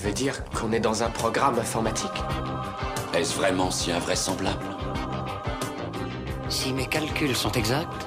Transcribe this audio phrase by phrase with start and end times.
[0.00, 2.10] Tu veux dire qu'on est dans un programme informatique
[3.12, 4.64] Est-ce vraiment si invraisemblable
[6.48, 8.06] Si mes calculs sont exacts,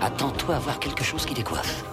[0.00, 1.84] attends-toi à voir quelque chose qui décoiffe.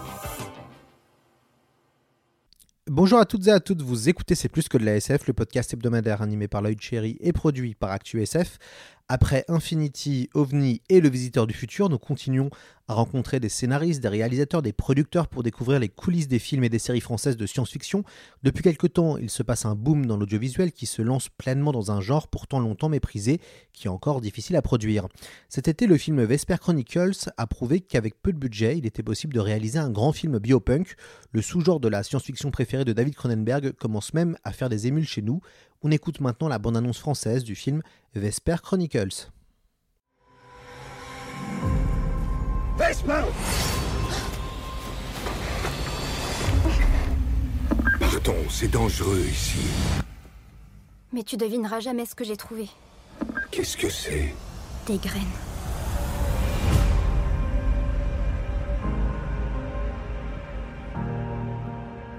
[2.86, 5.34] Bonjour à toutes et à toutes, vous écoutez C'est plus que de la SF, le
[5.34, 8.60] podcast hebdomadaire animé par Lloyd Cherry et produit par ActuSF.
[9.12, 12.52] Après Infinity, OVNI et Le Visiteur du Futur, nous continuons
[12.88, 16.70] à rencontrer des scénaristes, des réalisateurs, des producteurs pour découvrir les coulisses des films et
[16.70, 18.04] des séries françaises de science-fiction.
[18.44, 21.92] Depuis quelque temps, il se passe un boom dans l'audiovisuel qui se lance pleinement dans
[21.92, 23.42] un genre pourtant longtemps méprisé,
[23.74, 25.08] qui est encore difficile à produire.
[25.50, 29.34] Cet été, le film Vesper Chronicles a prouvé qu'avec peu de budget, il était possible
[29.34, 30.96] de réaliser un grand film biopunk.
[31.32, 35.08] Le sous-genre de la science-fiction préférée de David Cronenberg commence même à faire des émules
[35.08, 35.42] chez nous.
[35.82, 37.82] On écoute maintenant la bande-annonce française du film
[38.14, 39.32] Vesper Chronicles.
[42.78, 43.24] Vesper
[47.98, 49.60] Pardon, c'est dangereux ici.
[51.14, 52.68] Mais tu devineras jamais ce que j'ai trouvé.
[53.50, 54.36] Qu'est-ce que c'est?
[54.86, 55.24] Des graines.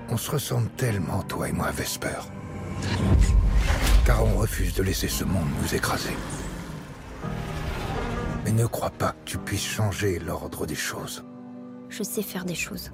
[0.09, 2.21] On se ressemble tellement, toi et moi, Vesper.
[4.05, 6.17] Car on refuse de laisser ce monde nous écraser.
[8.45, 11.25] Mais ne crois pas que tu puisses changer l'ordre des choses.
[11.89, 12.91] Je sais faire des choses.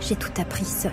[0.00, 0.92] J'ai tout appris seul.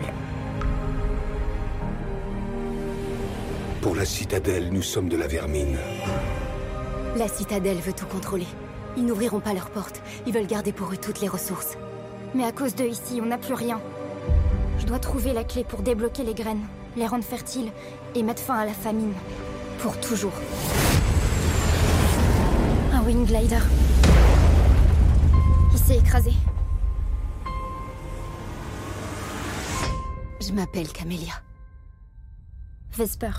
[3.81, 5.77] Pour la citadelle, nous sommes de la vermine.
[7.15, 8.47] La citadelle veut tout contrôler.
[8.97, 10.01] Ils n'ouvriront pas leurs portes.
[10.25, 11.77] Ils veulent garder pour eux toutes les ressources.
[12.33, 13.79] Mais à cause d'eux ici, on n'a plus rien.
[14.79, 17.71] Je dois trouver la clé pour débloquer les graines, les rendre fertiles
[18.15, 19.13] et mettre fin à la famine.
[19.79, 20.33] Pour toujours.
[22.91, 23.59] Un Wing Glider.
[25.71, 26.33] Il s'est écrasé.
[30.39, 31.33] Je m'appelle Camélia.
[32.91, 33.31] Vesper.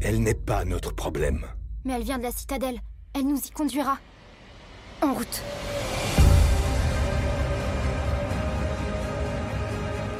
[0.00, 1.46] Elle n'est pas notre problème.
[1.84, 2.78] Mais elle vient de la citadelle.
[3.14, 3.98] Elle nous y conduira.
[5.00, 5.42] En route.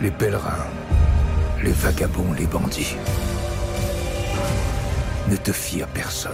[0.00, 0.66] Les pèlerins,
[1.62, 2.96] les vagabonds, les bandits.
[5.30, 6.32] Ne te fie à personne.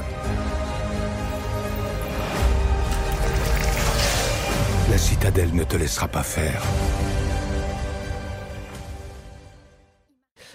[4.90, 6.62] La citadelle ne te laissera pas faire.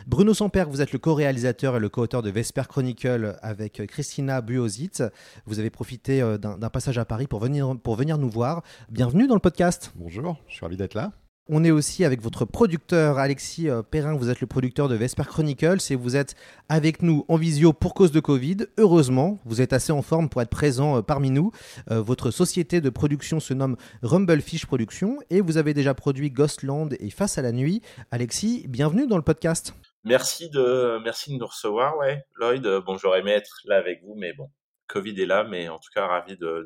[0.08, 5.04] Bruno Samper, vous êtes le co-réalisateur et le co-auteur de Vesper Chronicle avec Christina Buozit.
[5.46, 8.64] Vous avez profité euh, d'un passage à Paris pour venir, pour venir nous voir.
[8.90, 9.94] Bienvenue dans le podcast.
[9.96, 11.14] Bonjour, je suis ravi d'être là.
[11.50, 15.26] On est aussi avec votre producteur Alexis euh, Perrin, vous êtes le producteur de Vesper
[15.26, 16.36] Chronicles et vous êtes
[16.70, 18.68] avec nous en visio pour cause de Covid.
[18.78, 21.52] Heureusement, vous êtes assez en forme pour être présent euh, parmi nous.
[21.92, 26.96] Euh, votre société de production se nomme Rumblefish Production et vous avez déjà produit Ghostland
[26.98, 27.82] et Face à la nuit.
[28.12, 29.76] Alexis, bienvenue dans le podcast.
[30.06, 32.24] Merci de, merci de nous recevoir, ouais.
[32.36, 32.66] Lloyd,
[33.02, 34.50] j'aurais aimé être là avec vous, mais bon,
[34.88, 36.66] Covid est là, mais en tout cas ravi de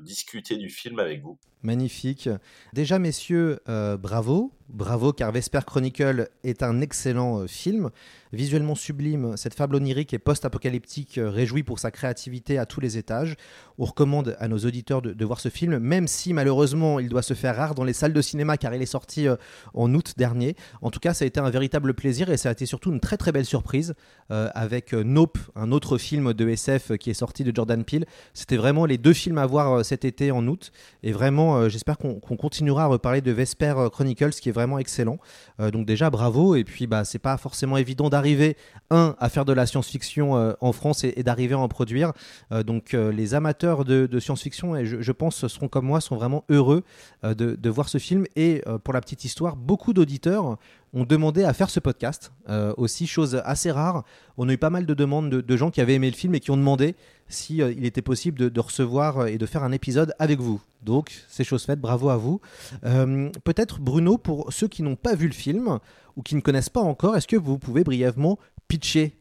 [0.00, 1.38] discuter du film avec vous.
[1.62, 2.28] Magnifique.
[2.72, 4.52] Déjà, messieurs, euh, bravo.
[4.68, 7.90] Bravo, car Vesper Chronicle est un excellent euh, film.
[8.32, 12.98] Visuellement sublime, cette fable onirique et post-apocalyptique euh, réjouit pour sa créativité à tous les
[12.98, 13.36] étages.
[13.78, 17.34] On recommande à nos auditeurs de, voir ce film, même si malheureusement il doit se
[17.34, 19.36] faire rare dans les salles de cinéma, car il est sorti euh,
[19.72, 20.56] en août dernier.
[20.82, 23.00] En tout cas, ça a été un véritable plaisir et ça a été surtout une
[23.00, 23.94] très très belle surprise
[24.28, 28.06] avec Nope, un autre film de SF qui est sorti de Jordan Peele.
[28.34, 30.72] C'était vraiment les deux films à voir cet été en août.
[31.04, 35.18] Et vraiment, j'espère qu'on qu continuera à reparler de Vesper Chronicles, qui est vraiment excellent.
[35.60, 36.56] Euh, donc déjà bravo.
[36.56, 38.56] Et puis bah c'est pas forcément évident d'arriver
[38.90, 42.12] un à faire de la science-fiction euh, en France et, d'arriver à en produire.
[42.52, 46.82] Euh, donc les amateurs de, science-fiction et je, pense seront comme moi sont vraiment heureux
[47.22, 48.24] de, voir ce film.
[48.34, 50.56] Et pour la petite histoire, beaucoup d'auditeurs
[50.96, 52.32] ont demandé à faire ce podcast.
[52.48, 54.02] Euh, aussi, chose assez rare,
[54.38, 56.40] on a eu pas mal de demandes de, gens qui avaient aimé le film et
[56.40, 56.96] qui ont demandé
[57.28, 60.60] si euh, il était possible de, recevoir et de faire un épisode avec vous.
[60.82, 62.40] Donc, c'est chose faite, bravo à vous.
[62.84, 65.78] Euh, Peut-être, Bruno, pour ceux qui n'ont pas vu le film
[66.16, 69.18] ou qui ne connaissent pas encore, est-ce que vous pouvez brièvement pitcher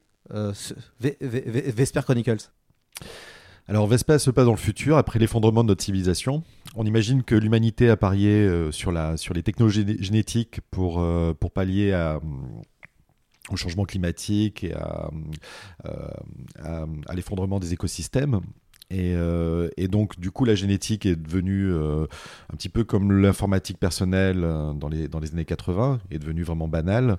[1.02, 2.52] Vesper Chronicles?
[3.68, 6.44] Alors Vespa se passe dans le futur après l'effondrement de notre civilisation.
[6.76, 11.06] On imagine que l'humanité a parié sur, la, sur les technologies génétiques pour,
[11.40, 12.20] pour pallier à
[13.52, 15.10] au changement climatique et à
[17.14, 18.42] l'effondrement des écosystèmes.
[18.94, 22.06] Euh, et, donc, du coup, la génétique est devenue euh,
[22.52, 26.44] un petit peu comme l'informatique personnelle euh, dans, les, dans les années 80, est devenue
[26.44, 27.18] vraiment banale.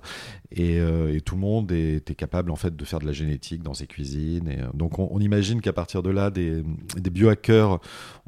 [0.51, 0.81] Et,
[1.25, 4.47] tout le monde était capable, en fait, de faire de la génétique dans ses cuisines.
[4.47, 6.63] Et, donc, on, imagine qu'à partir de là, des,
[7.11, 7.79] biohackers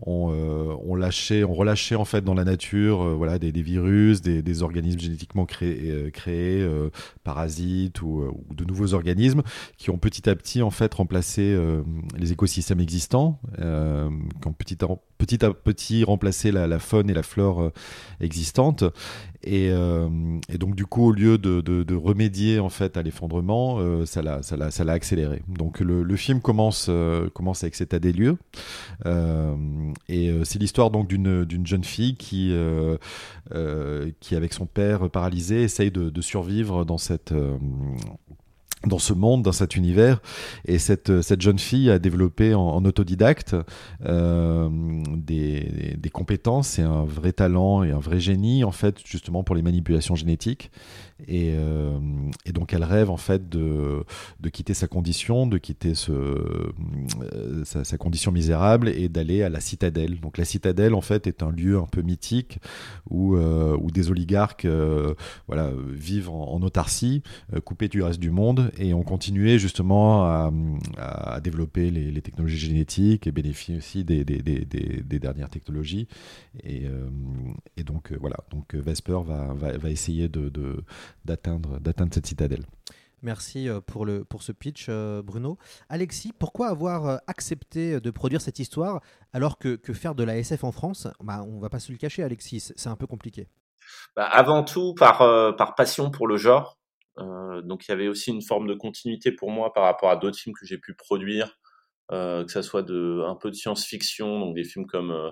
[0.01, 5.45] ont, lâché, ont relâché, en fait, dans la nature voilà, des, virus, des, organismes génétiquement
[5.45, 6.68] créés, créés
[7.24, 9.44] parasites ou, ou, de nouveaux organismes
[9.77, 11.57] qui ont petit à petit, en fait, remplacé
[12.18, 13.29] les écosystèmes existants
[13.60, 14.10] euh,
[14.42, 14.88] qui ont petit à,
[15.18, 15.54] petit à
[16.06, 17.74] remplacé la, faune et la flore euh,
[18.20, 18.84] existantes.
[19.44, 20.10] Et, euh,
[20.50, 24.84] et, donc du coup, au lieu de, remédier en fait à l'effondrement, ça l'a ça
[24.84, 25.42] l'a accéléré.
[25.48, 28.38] Donc le, film commence avec cet état des lieux.
[30.10, 32.54] et c'est l'histoire donc d'une jeune fille qui
[33.52, 37.34] avec son père paralysé essaye de survivre dans cette
[38.88, 40.22] dans ce monde, dans cet univers.
[40.66, 43.56] Et cette, cette jeune fille a développé en, autodidacte
[44.06, 44.70] euh,
[45.18, 49.56] des, des, compétences et un vrai talent et un vrai génie, en fait, justement pour
[49.56, 50.72] les manipulations génétiques.
[51.28, 52.00] Et, euh,
[52.54, 54.06] donc elle rêve en fait de,
[54.40, 59.60] de quitter sa condition, de quitter ce, euh, sa, condition misérable et d'aller à la
[59.60, 60.22] citadelle.
[60.22, 62.60] Donc la citadelle en fait est un lieu un peu mythique
[63.10, 64.68] où, où des oligarques
[65.48, 67.22] voilà, vivent en, autarcie,
[67.66, 70.51] coupés du reste du monde et ont continué justement à,
[70.98, 76.07] à développer les, les, technologies génétiques et bénéficient aussi des, des, des, des dernières technologies.
[76.63, 76.83] Et,
[77.77, 80.83] et donc voilà, donc Vesper va, va, va essayer de, de
[81.25, 82.66] d'atteindre d'atteindre cette citadelle.
[83.21, 85.57] Merci euh, pour, le, pour ce pitch, euh, Bruno.
[85.89, 89.01] Alexis, pourquoi avoir euh, accepté de produire cette histoire
[89.33, 91.98] alors que, que faire de la SF en France, bah, on va pas se le
[91.98, 93.48] cacher, Alexis, c'est un peu compliqué
[94.16, 95.19] bah, Avant tout, par,
[95.56, 96.79] par passion pour le genre.
[97.63, 100.38] Donc il y avait aussi une forme de continuité pour moi par rapport à d'autres
[100.38, 101.57] films que j'ai pu produire,
[102.10, 105.31] que ça soit de, un peu de science-fiction, donc des films comme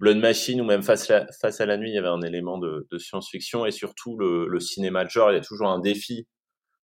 [0.00, 3.66] Blood Machine ou même Face à, la nuit, il y avait un élément de, science-fiction
[3.66, 6.26] et surtout le, cinéma de genre, il y a toujours un défi,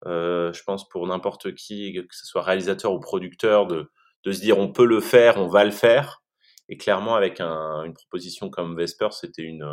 [0.07, 3.91] euh, je pense pour n'importe qui, que ce soit réalisateur ou producteur, de,
[4.31, 6.23] se dire on peut le faire, on va le faire.
[6.69, 9.65] Et clairement, avec un, une proposition comme Vesper, c'était une,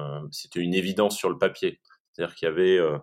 [0.55, 1.81] une évidence sur le papier.
[2.13, 2.97] C'est-à-dire qu'il y avait, euh,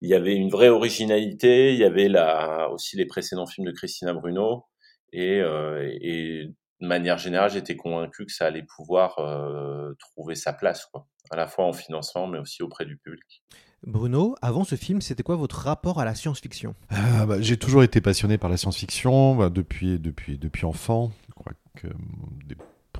[0.00, 3.72] il y avait une vraie originalité, il y avait la, aussi les précédents films de
[3.72, 4.66] Christina Bruno,
[5.12, 6.50] et, euh, et
[6.80, 11.36] de manière générale, j'étais convaincu que ça allait pouvoir euh, trouver sa place, quoi, à
[11.36, 13.42] la fois en financement, mais aussi auprès du public.
[13.86, 16.74] Bruno, avant ce film, c'était quoi votre rapport à la science-fiction?
[16.90, 21.12] Ah, bah, J'ai toujours été passionné par la science-fiction bah, depuis, depuis, depuis enfant.
[21.28, 21.52] Je crois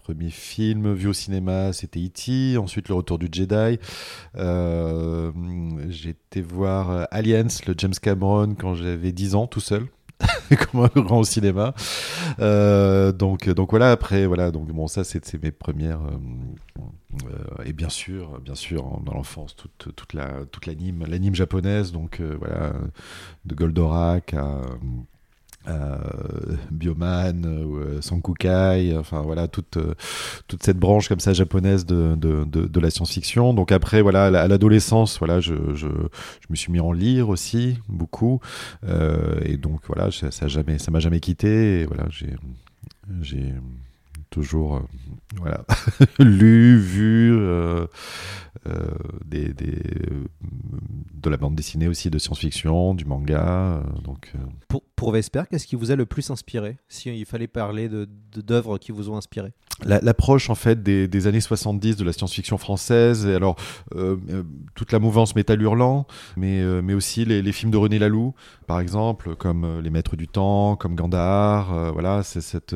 [0.09, 3.79] premiers films vus au cinéma, c'était E.T., ensuite Le Retour du Jedi.
[4.39, 5.31] Euh,
[6.07, 9.87] été voir Aliens, le James Cameron, quand j'avais 10 ans, tout seul.
[10.73, 11.75] comme un grand au cinéma.
[12.41, 16.01] Euh, donc, donc voilà, après, voilà, donc bon, ça, c'est mes premières.
[16.01, 16.81] Euh,
[17.27, 21.93] euh, et bien sûr, bien sûr, dans l'enfance, toute, toute la toute l'anime, l'anime japonaise,
[21.93, 22.73] donc voilà,
[23.45, 24.63] de Goldorak à
[25.69, 25.97] euh,
[26.71, 29.95] Bioman ou euh, Sankukai, enfin voilà toute euh,
[30.47, 33.55] toute cette branche comme ça japonaise de, de, de, la science-fiction.
[33.55, 37.79] Donc après voilà à l'adolescence voilà je, je, je, me suis mis en lire aussi
[37.89, 38.41] beaucoup
[39.45, 42.35] et donc voilà ça, ça jamais ça m'a jamais quitté voilà j'ai
[43.21, 43.53] j'ai
[44.31, 44.83] toujours
[45.37, 45.65] voilà
[46.19, 47.39] lu vu
[49.25, 49.83] des, des,
[51.15, 54.33] de la bande dessinée aussi de science-fiction du manga donc
[54.69, 58.75] pour pour Vesper, qu'est-ce qui vous a le plus inspiré Si il fallait parler d'œuvres
[58.75, 59.53] de, qui vous ont inspiré?
[59.85, 63.55] L'approche en fait des, années 70 de la science-fiction française, et alors
[63.95, 64.43] euh, euh,
[64.75, 68.35] toute la mouvance métal hurlant, mais, euh, mais aussi les, films de René Laloux,
[68.67, 72.75] par exemple, comme Les Maîtres du Temps, comme Gandhar, voilà, c'est cette,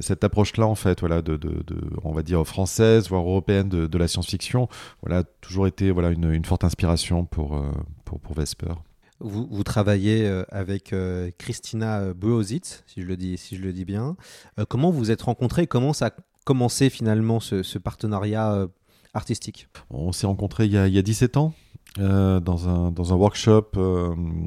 [0.00, 1.64] cette approche-là en fait, voilà, de, de,
[2.02, 4.68] on va dire française, voire européenne de, la science-fiction,
[5.02, 7.62] voilà, toujours été voilà une, une forte inspiration pour,
[8.04, 8.74] pour, pour Vesper.
[9.20, 13.84] Vous, travaillez euh, avec euh, Christina Buozitz, si je le dis, si je le dis
[13.84, 14.16] bien.
[14.58, 16.10] Euh, comment vous vous êtes rencontrés Comment ça a
[16.44, 18.66] commencé finalement ce, partenariat
[19.14, 19.68] artistique?
[19.90, 21.54] On s'est rencontrés il y, a, il y a 17 ans
[21.96, 23.70] dans, un, dans un workshop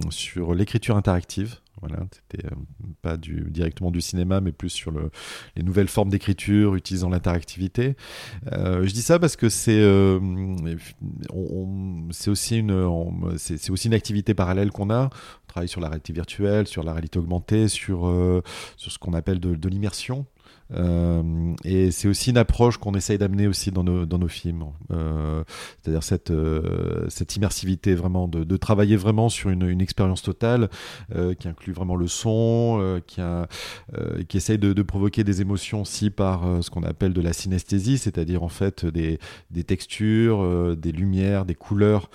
[0.09, 1.55] sur l'écriture interactive.
[1.81, 2.55] Voilà, c'était euh,
[3.01, 5.11] pas directement du cinéma, mais plus sur le,
[5.55, 7.95] les nouvelles formes d'écriture utilisant l'interactivité.
[8.51, 10.19] Euh, je dis ça parce que c'est euh,
[12.11, 12.57] c'est aussi
[13.87, 15.05] une activité parallèle qu'on a.
[15.05, 18.05] On travaille sur la réalité virtuelle, sur la réalité augmentée, sur
[18.77, 20.25] ce qu'on appelle de l'immersion.
[20.73, 24.65] Euh, et c'est aussi une approche qu'on essaye d'amener aussi dans nos, dans nos films.
[24.91, 25.43] Euh,
[25.81, 30.69] c'est-à-dire cette, euh, cette immersivité vraiment, de, travailler vraiment sur une, expérience totale
[31.39, 33.21] qui inclut vraiment le son, qui,
[34.27, 37.97] qui essaye de, de, provoquer des émotions aussi par ce qu'on appelle de la synesthésie,
[37.97, 39.19] c'est-à-dire en fait des,
[39.51, 42.09] des textures, des lumières, des couleurs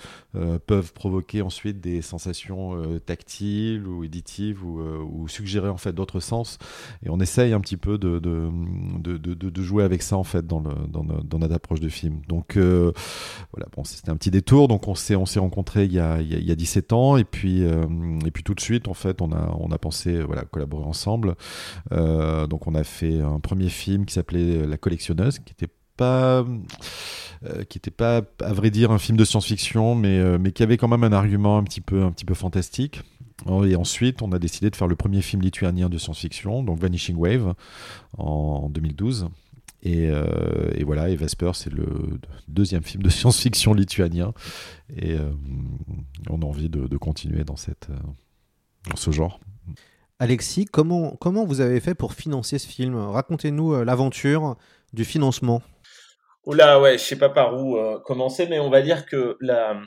[0.65, 6.57] peuvent provoquer ensuite des sensations tactiles ou éditives ou, ou suggérer en fait d'autres sens.
[7.03, 8.49] Et on essaye un petit peu de, de
[9.03, 12.21] de, jouer avec ça en fait dans, dans, notre approche de film.
[12.27, 12.91] Donc euh,
[13.51, 14.67] voilà, bon, c'était un petit détour.
[14.67, 17.23] Donc on s'est on s'est rencontrés il y a, il y a 17 ans et
[17.23, 17.85] puis euh,
[18.25, 21.35] et puis tout de suite en fait on a on a pensé voilà collaborer ensemble.
[21.91, 26.45] Euh, donc on a fait un premier film qui s'appelait La collectionneuse, qui était pas
[27.45, 30.63] euh, qui n'était pas à vrai dire un film de science-fiction mais euh, mais qui
[30.63, 33.01] avait quand même un argument un petit peu un petit peu fantastique
[33.65, 37.15] et ensuite, on a décidé de faire le premier film lituanien de science-fiction, donc Vanishing
[37.17, 37.53] Wave,
[38.17, 39.29] en 2012.
[39.81, 41.85] Et, euh, et, voilà, et Vesper, c'est le
[42.47, 44.33] deuxième film de science-fiction lituanien.
[44.95, 45.31] Et euh,
[46.29, 47.89] on a envie de, continuer dans, cette,
[48.89, 49.41] dans ce genre.
[50.19, 52.95] Alexis, comment, comment vous avez fait pour financer ce film?
[52.95, 54.55] Racontez-nous l'aventure
[54.93, 55.61] du financement.
[56.45, 59.81] Oula, ouais, je sais pas par où euh, commencer, mais on va dire que la,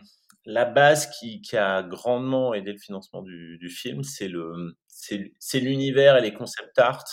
[0.47, 5.61] la base qui, qui, a grandement aidé le financement du, du film, c'est le, c'est
[5.61, 7.05] l'univers et les concept art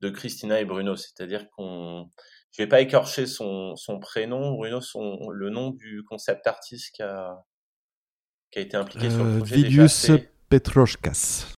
[0.00, 0.94] de Christina et Bruno.
[0.96, 2.08] C'est-à-dire qu'on,
[2.52, 7.02] je vais pas écorcher son, son prénom, Bruno, son, le nom du concept artiste qui
[7.02, 7.44] a,
[8.50, 9.56] qui a été impliqué euh, sur le projet.
[9.56, 10.10] Vilius
[10.48, 11.54] Petroškas.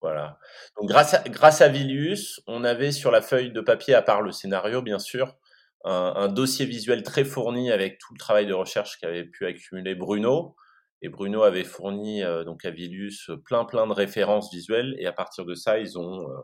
[0.00, 0.38] Voilà.
[0.76, 4.22] Donc grâce à, grâce à Vilius, on avait sur la feuille de papier, à part
[4.22, 5.36] le scénario bien sûr,
[5.84, 9.94] un, un, dossier visuel très fourni avec tout le travail de recherche qu'avait pu accumuler
[9.94, 10.56] Bruno.
[11.02, 15.12] Et Bruno avait fourni euh, donc à Vilius plein plein de références visuelles et à
[15.12, 16.34] partir de ça ils ont euh,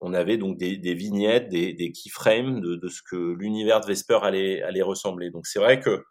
[0.00, 3.86] on avait donc des, des vignettes, des, des keyframes de, de ce que l'univers de
[3.86, 5.30] Vesper allait allait ressembler.
[5.30, 6.02] Donc c'est vrai que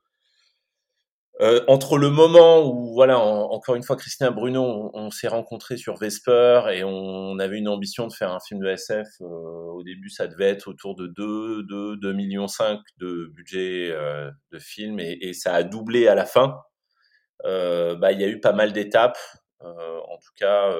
[1.41, 5.77] euh, entre le moment où, voilà, en, encore une fois, Christian Bruno, on, s'est rencontrés
[5.77, 9.07] sur Vesper et on, avait une ambition de faire un film de SF.
[9.21, 13.89] Euh, au début, ça devait être autour de 2, 2, 2 millions 5 de budget
[13.91, 16.59] euh, de film et, et, ça a doublé à la fin.
[17.45, 19.17] Euh, bah, il y a eu pas mal d'étapes.
[19.63, 20.71] Euh, en tout cas,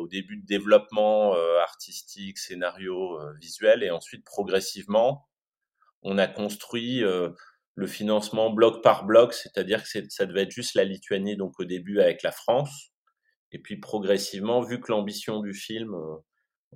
[0.00, 5.28] au début de développement artistique, scénario, visuel, et ensuite progressivement,
[6.02, 7.04] on a construit
[7.78, 11.64] le financement bloc par bloc, c'est-à-dire que ça devait être juste la Lituanie, donc au
[11.64, 12.90] début avec la France.
[13.52, 16.16] Et puis progressivement, vu que l'ambition du film, euh,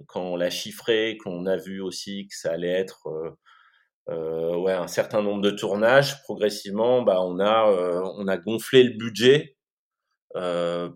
[0.07, 3.31] quand on l'a chiffré, qu'on a vu aussi que ça allait être euh,
[4.11, 7.65] euh, ouais, un certain nombre de tournages, progressivement, bah, on, a,
[8.17, 9.57] on a gonflé le budget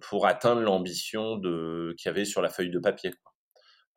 [0.01, 3.11] pour atteindre l'ambition qu'il y avait sur la feuille de papier.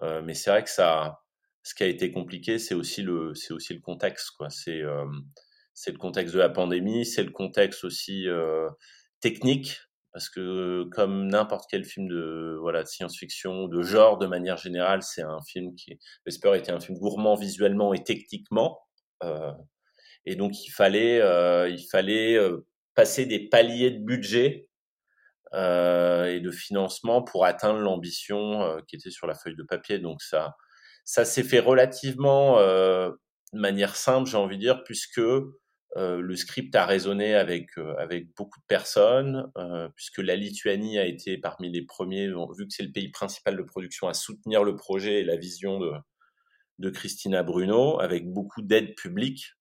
[0.02, 1.22] Mais c'est vrai que ça,
[1.64, 4.32] ce qui a été compliqué, c'est aussi le, c'est aussi le contexte.
[4.32, 4.50] Quoi.
[4.50, 4.82] C'est
[5.80, 8.70] c'est le contexte de la pandémie, c'est le contexte aussi euh,
[9.22, 9.78] technique,
[10.12, 15.04] parce que comme n'importe quel film de voilà de science-fiction, de genre de manière générale,
[15.04, 18.82] c'est un film qui, Vesper était un film gourmand visuellement et techniquement,
[19.24, 19.54] euh,
[20.26, 22.38] et donc il fallait euh, il fallait
[22.94, 24.68] passer des paliers de budget
[25.54, 29.98] et de financement pour atteindre l'ambition qui était sur la feuille de papier.
[29.98, 30.58] Donc ça
[31.06, 32.58] ça s'est fait relativement
[33.54, 35.22] de manière simple, j'ai envie de dire, puisque
[35.98, 41.00] euh, le script a résonné avec euh, avec beaucoup de personnes, euh, puisque la Lituanie
[41.00, 44.64] a été parmi les premiers, vu que c'est le pays principal de production, à soutenir
[44.64, 45.92] le projet et la vision de
[46.80, 49.54] de Christina Bruno, avec beaucoup d'aide publique.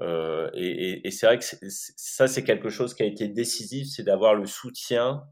[0.00, 3.88] Euh, et, et, et c'est vrai que ça, c'est quelque chose qui a été décisif,
[3.88, 5.22] c'est d'avoir le soutien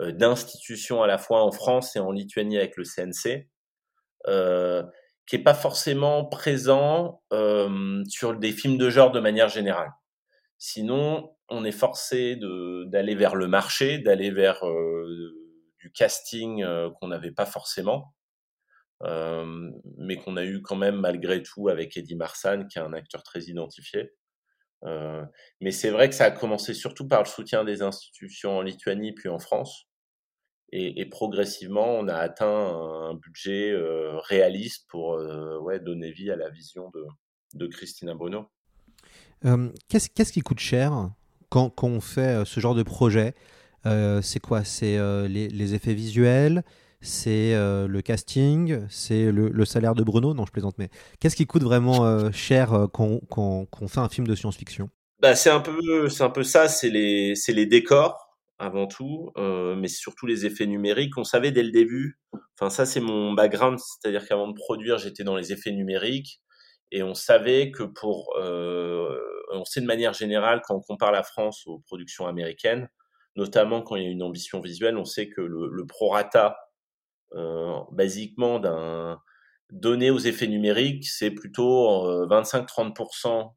[0.00, 3.48] euh, d'institutions à la fois en France et en Lituanie avec le CNC.
[5.26, 9.90] Qui est pas forcément présent euh, sur des films de genre de manière générale.
[10.58, 12.36] Sinon, on est forcé
[12.86, 14.62] d'aller vers le marché, d'aller vers
[15.78, 18.14] du casting euh, qu'on n'avait pas forcément,
[19.02, 23.22] mais qu'on a eu quand même malgré tout avec Eddie Marsan, qui est un acteur
[23.22, 24.14] très identifié.
[25.60, 29.12] Mais c'est vrai que ça a commencé surtout par le soutien des institutions en Lituanie
[29.12, 29.88] puis en France.
[30.76, 36.32] Et, et, progressivement, on a atteint un budget euh, réaliste pour euh, ouais, donner vie
[36.32, 37.04] à la vision de,
[37.54, 38.46] de Christina Bruno.
[39.44, 41.10] Euh, Qu'est-ce qu qui coûte cher
[41.48, 43.34] quand, quand, on fait euh, ce genre de projet?
[43.84, 44.64] C'est quoi?
[44.64, 46.64] C'est les, les, effets visuels?
[47.02, 50.88] C'est le casting, c'est le, le, salaire de Bruno, non je plaisante, mais
[51.20, 54.88] qu'est-ce qui coûte vraiment cher quand, quand, quand, on fait un film de science-fiction?
[55.20, 58.23] Bah, C'est un, peu, un peu ça, c'est les, les décors,
[58.58, 61.16] avant tout, euh, mais surtout les effets numériques.
[61.18, 62.18] On savait dès le début,
[62.54, 66.40] enfin ça c'est mon background, c'est-à-dire qu'avant de produire, j'étais dans les effets numériques
[66.92, 69.18] et on savait que pour, euh,
[69.52, 72.88] on sait de manière générale quand on compare la France aux productions américaines,
[73.36, 76.56] notamment quand il y a une ambition visuelle, on sait que le, le prorata,
[77.34, 79.20] euh, basiquement d'un
[79.70, 83.54] donné aux effets numériques, c'est plutôt 25-30%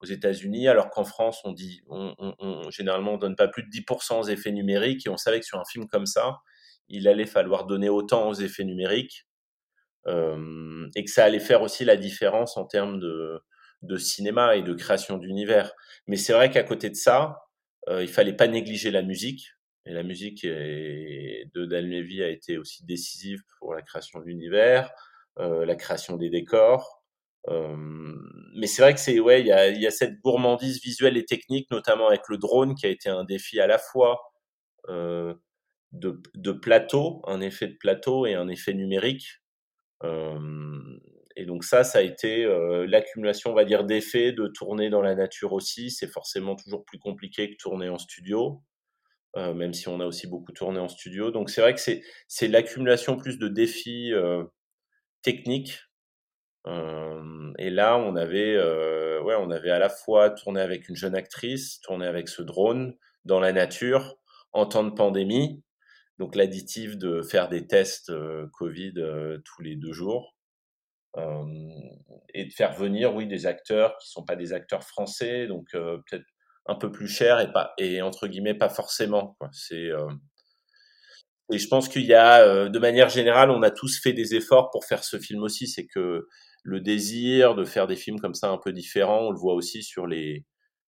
[0.00, 3.62] aux États-Unis, alors qu'en France, on dit, on, on, on, généralement, on donne pas plus
[3.62, 6.38] de 10% aux effets numériques, et on savait que sur un film comme ça,
[6.88, 9.26] il allait falloir donner autant aux effets numériques,
[10.06, 13.40] euh, et que ça allait faire aussi la différence en termes de,
[13.82, 15.72] de cinéma et de création d'univers.
[16.06, 17.42] Mais c'est vrai qu'à côté de ça,
[17.88, 19.52] euh, il fallait pas négliger la musique,
[19.84, 24.24] et la musique est, de Dan Levy a été aussi décisive pour la création de
[24.26, 24.90] l'univers,
[25.38, 26.97] euh, la création des décors,
[27.48, 31.24] mais c'est vrai que c'est ouais, il y a, y a, cette gourmandise visuelle et
[31.24, 34.20] technique, notamment avec le drone, qui a été un défi à la fois
[34.88, 35.34] euh,
[35.92, 39.40] de, de, plateau, un effet de plateau et un effet numérique.
[40.04, 40.38] Euh,
[41.36, 45.02] et donc ça, ça a été euh, l'accumulation, on va dire, d'effets, de tourner dans
[45.02, 45.90] la nature aussi.
[45.90, 48.62] C'est forcément toujours plus compliqué que tourner en studio,
[49.36, 51.30] euh, même si on a aussi beaucoup tourné en studio.
[51.30, 54.12] Donc c'est vrai que c'est l'accumulation plus de défis
[55.22, 55.87] techniques euh,
[56.66, 61.80] et là, on avait, ouais, on avait à la fois tourné avec une jeune actrice,
[61.80, 64.16] tourné avec ce drone dans la nature,
[64.52, 65.62] en temps de pandémie.
[66.18, 68.12] Donc l'additif de faire des tests
[68.52, 68.94] Covid
[69.44, 70.36] tous les deux jours
[72.34, 76.26] et de faire venir, oui, des acteurs qui sont pas des acteurs français, donc peut-être
[76.66, 79.38] un peu plus cher et pas et entre guillemets pas forcément.
[79.52, 79.88] C'est
[81.50, 84.70] et je pense qu'il y a, de manière générale, on a tous fait des efforts
[84.70, 85.66] pour faire ce film aussi.
[85.66, 86.28] C'est que
[86.68, 89.28] le désir de faire des films comme ça un peu différents.
[89.28, 90.44] On le voit aussi sur les,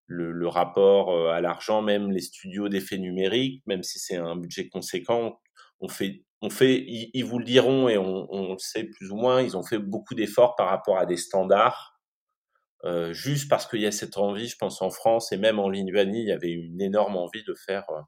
[0.07, 4.69] le, rapport euh, à l'argent, même les studios d'effets numériques, même si c'est un budget
[4.69, 5.41] conséquent,
[5.81, 9.41] on fait, on fait, ils, vous le diront et on, le sait plus ou moins,
[9.41, 11.99] ils ont fait beaucoup d'efforts par rapport à des standards.
[12.85, 15.69] Euh, juste parce qu'il y a cette envie, je pense en France et même en
[15.69, 18.01] Lituanie, il y avait une énorme envie de faire, euh,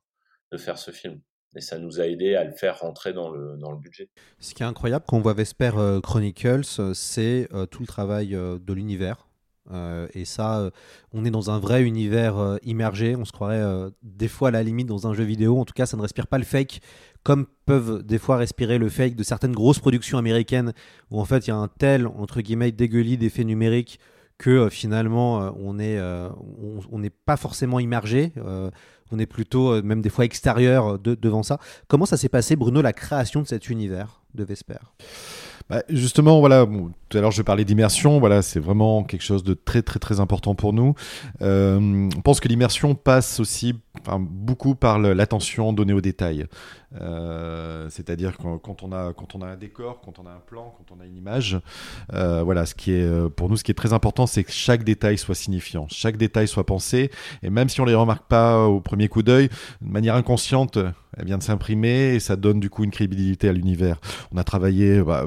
[0.51, 1.21] de faire ce film
[1.57, 4.09] et ça nous a aidé à le faire rentrer dans le, dans le budget.
[4.39, 8.35] Ce qui est incroyable quand on voit Vesper euh, Chronicles, c'est euh, tout le travail
[8.35, 9.29] euh, de l'univers.
[10.15, 10.71] et ça,
[11.13, 13.17] on est dans un vrai univers immergé.
[13.17, 13.65] On se croirait
[14.03, 15.59] des fois à la limite dans un jeu vidéo.
[15.59, 16.81] En tout cas, ça ne respire pas le fake
[17.23, 20.73] comme peuvent des fois respirer le fake de certaines grosses productions américaines
[21.11, 24.01] où en fait il y a un tel entre guillemets dégueulis d'effets numériques
[24.43, 26.29] que euh, finalement euh, on euh,
[26.91, 28.33] on n'est pas forcément immergé
[29.15, 31.59] on est plutôt même des fois extérieur de, devant ça.
[31.87, 34.79] Comment ça s'est passé Bruno la création de cet univers de Vesper?
[35.69, 39.45] Bah, justement, voilà, bon, tout à l'heure je parlais d'immersion, voilà, c'est vraiment quelque chose
[39.45, 40.95] de très très très important pour nous.
[41.43, 46.47] On pense que l'immersion passe aussi enfin, beaucoup par l'attention donnée aux détails.
[47.01, 50.75] Euh, C'est-à-dire quand, on a quand on a un décor, quand on a un plan,
[50.77, 51.59] quand on a une image,
[52.13, 54.85] euh, voilà, ce qui est pour nous ce qui est très important, c'est que chaque
[54.85, 57.11] détail soit signifiant, chaque détail soit pensé,
[57.43, 59.49] et même si on les remarque pas au premier coup d'œil,
[59.81, 60.79] de manière inconsciente,
[61.17, 64.01] elle vient de s'imprimer et ça donne du coup une crédibilité à l'univers.
[64.33, 65.27] On a travaillé, bah,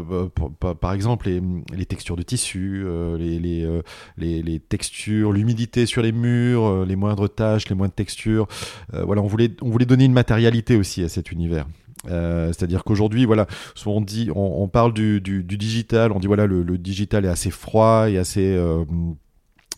[0.82, 6.86] par exemple, les, textures de tissu, euh, les, euh, textures, l'humidité sur les murs, euh,
[6.86, 8.48] les moindres taches, les moindres textures.
[8.94, 11.66] Voilà, on voulait, on voulait donner une matérialité aussi à cet univers.
[12.10, 13.48] Euh, C'est-à-dire qu'aujourd'hui, voilà,
[13.86, 17.30] on dit, on, parle du, du, du, digital, on dit voilà, le, le, digital est
[17.30, 18.86] assez froid et assez euh,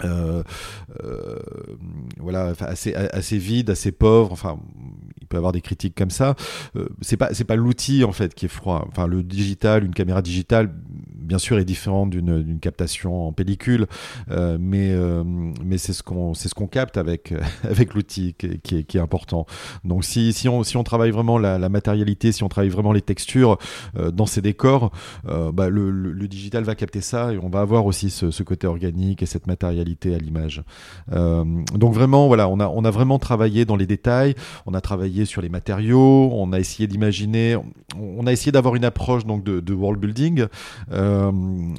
[0.04, 0.44] euh,
[1.04, 1.40] euh,
[2.20, 4.32] voilà, assez, assez vide, assez pauvre.
[4.32, 4.60] Enfin,
[5.20, 6.36] il peut avoir des critiques comme ça.
[6.76, 8.86] Euh, c'est pas, pas l'outil en fait qui est froid.
[8.90, 10.72] Enfin, le digital, une caméra digitale,
[11.16, 13.88] bien sûr, est différente d'une, captation en pellicule,
[14.30, 14.96] mais,
[15.64, 17.34] mais c'est ce qu'on, ce capte avec,
[17.64, 19.46] avec l'outil qui, est, qui est important.
[19.84, 23.02] Donc, si, si on, si on travaille vraiment la, matérialité, si on travaille vraiment les
[23.02, 23.58] textures
[23.96, 24.92] dans ces décors,
[25.26, 29.26] bah, le, digital va capter ça et on va avoir aussi ce côté organique et
[29.26, 30.64] cette matérialité à l'image.
[31.12, 34.82] Euh, donc vraiment, voilà, on a, on a vraiment travaillé dans les détails, on a
[34.82, 37.58] travaillé sur les matériaux, on a essayé d'imaginer,
[37.98, 40.46] on a essayé d'avoir une approche donc de, world building,
[40.92, 41.32] euh,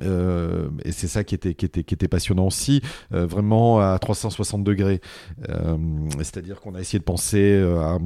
[0.03, 4.65] euh, et c'est ça qui était, qui était, qui était passionnant aussi, vraiment à 360
[4.65, 5.01] degrés.
[6.19, 7.99] C'est-à-dire qu'on a essayé de penser à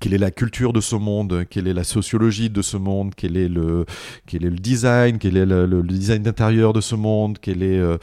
[0.00, 3.36] quelle est la culture de ce monde, quelle est la sociologie de ce monde, quel
[3.38, 3.86] est le,
[4.26, 7.96] quel est le design, quel est le, design d'intérieur de ce monde, quel est, euh,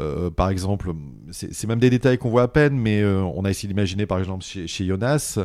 [0.00, 0.92] euh, par exemple,
[1.30, 4.18] c'est même des détails qu'on voit à peine, mais euh, on a essayé d'imaginer, par
[4.18, 5.38] exemple, chez, Jonas,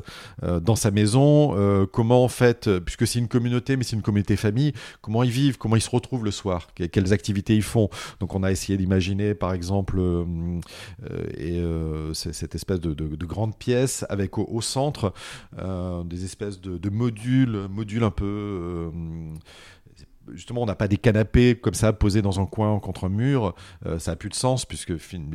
[0.62, 1.56] dans sa maison,
[1.92, 5.58] comment en fait, puisque c'est une communauté, mais c'est une communauté famille, comment ils vivent,
[5.58, 7.90] comment ils se retrouvent le soir, que, quelles activités ils font.
[8.20, 10.02] Donc on a essayé d'imaginer, par exemple,
[11.38, 11.62] et
[12.14, 15.14] cette espèce de, de, de, grande pièce avec au centre
[16.06, 18.92] des espèces de, modules, modules un peu
[20.34, 23.56] justement, on n'a pas des canapés comme ça posés dans un coin contre un mur.
[23.86, 24.94] Euh, ça a plus de sens puisque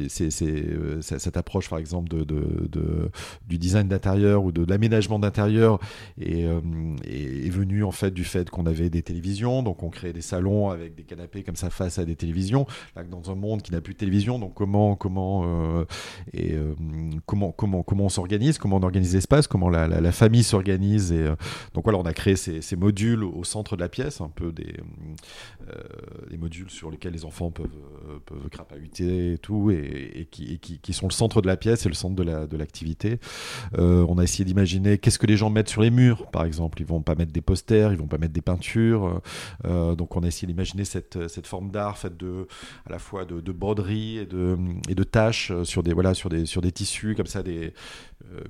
[0.09, 3.11] c'est, euh, cette approche, par exemple, de,
[3.47, 5.81] du design d'intérieur ou de, l'aménagement d'intérieur
[6.21, 6.61] est, euh,
[7.05, 10.71] est, venue en fait du fait qu'on avait des télévisions, donc on créait des salons
[10.71, 12.67] avec des canapés comme ça face à des télévisions.
[12.95, 15.85] Là, dans un monde qui n'a plus de télévision, donc comment comment
[16.33, 16.57] et
[17.27, 21.25] comment comment comment on s'organise, comment on organise l'espace, comment la, famille s'organise et
[21.75, 24.53] donc voilà, on a créé ces, ces modules au centre de la pièce, un peu
[24.53, 24.80] des
[26.31, 27.67] les modules sur lesquels les enfants peuvent,
[28.09, 31.89] euh, peuvent crapahuter et tout, et, qui, qui, sont le centre de la pièce et
[31.89, 33.19] le centre de l'activité.
[33.73, 36.45] La, euh, on a essayé d'imaginer qu'est-ce que les gens mettent sur les murs, par
[36.45, 36.81] exemple.
[36.81, 39.21] Ils vont pas mettre des posters, ils vont pas mettre des peintures.
[39.65, 42.47] donc on a essayé d'imaginer cette, cette forme d'art faite de,
[42.87, 44.57] à la fois de, de broderie et de,
[44.89, 47.73] et de taches sur des, voilà, sur des, sur des tissus comme ça, des,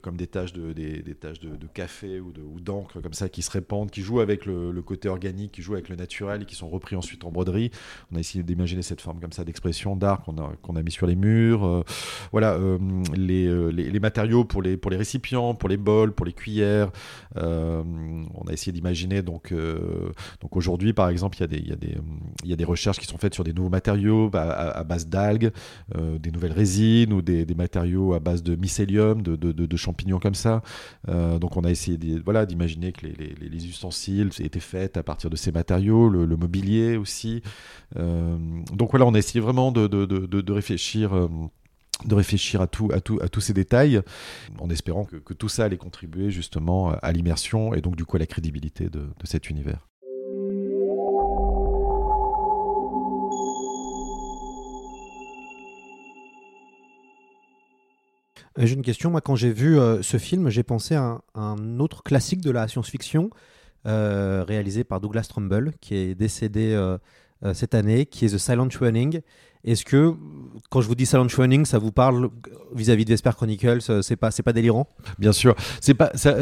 [0.02, 3.90] comme des taches de, des, taches de, café ou d'encre comme ça qui se répandent,
[3.90, 6.96] qui jouent avec le, côté organique, qui jouent avec le naturel et qui sont repris
[6.96, 7.70] ensuite en broderie.
[8.12, 10.90] On a essayé d'imaginer cette forme comme ça d'expression d'art qu'on a, qu'on a mis
[10.90, 11.64] sur les murs.
[11.64, 11.82] Euh,
[12.32, 12.78] voilà, euh,
[13.18, 16.90] euh, les, les, matériaux pour les, pour les récipients, pour les bols, pour les cuillères.
[17.36, 19.52] on a essayé d'imaginer donc,
[20.40, 21.96] donc aujourd'hui par exemple il y, a des, il, y a des,
[22.44, 25.50] il y a des recherches qui sont faites sur des nouveaux matériaux à, base d'algues,
[25.96, 30.62] des nouvelles résines ou des, des, matériaux à base de mycélium, de, champignons comme ça.
[31.06, 35.30] donc on a essayé voilà, d'imaginer que les, les, les ustensiles étaient faits à partir
[35.30, 37.42] de ces matériaux, le, mobilier aussi.
[37.96, 38.38] Euh,
[38.72, 41.28] donc voilà, on a essayé vraiment de, de, réfléchir euh,
[42.04, 44.00] de réfléchir à, tout, à, tout, à tous ces détails,
[44.58, 48.16] en espérant que, que, tout ça allait contribuer justement à l'immersion et donc du coup
[48.16, 49.89] à la crédibilité de, de cet univers.
[58.56, 59.12] J'ai une question.
[59.12, 63.30] Quand j'ai vu ce film, j'ai pensé à un, autre classique de la science-fiction
[63.86, 66.98] euh, réalisé par Douglas Trumbull, qui est décédé euh,
[67.44, 69.22] euh, cette année, qui est The Silent Running.
[69.64, 70.14] Est-ce que,
[70.70, 72.30] quand je vous dis Silent Running, ça vous parle
[72.74, 74.88] vis-à-vis de Vesper Chronicles C'est pas, pas délirant?
[75.18, 75.54] Bien sûr.
[75.80, 76.34] C'est pas, ça,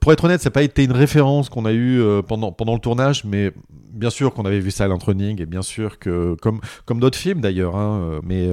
[0.00, 2.80] pour être honnête, ça n'a pas été une référence qu'on a eue pendant, pendant le
[2.80, 3.52] tournage, mais
[3.90, 7.40] bien sûr qu'on avait vu Silent Running et bien sûr que, comme, comme d'autres films
[7.40, 8.50] d'ailleurs, hein, mais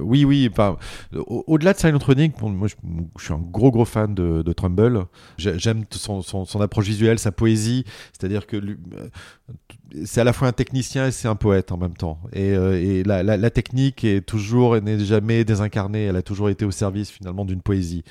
[0.00, 0.76] oui, oui, enfin,
[1.12, 2.74] au-delà de Silent Running, moi je,
[3.22, 5.04] suis un gros gros fan de, de Trumbull.
[5.38, 8.60] J'aime son, son, approche visuelle, sa poésie, c'est-à-dire que
[10.04, 12.18] c'est à la fois un technicien et c'est un poète en même temps.
[12.32, 16.70] Et, euh, la, la, technique est toujours, n'est jamais désincarnée, elle a toujours été au
[16.70, 18.04] service finalement d'une poésie.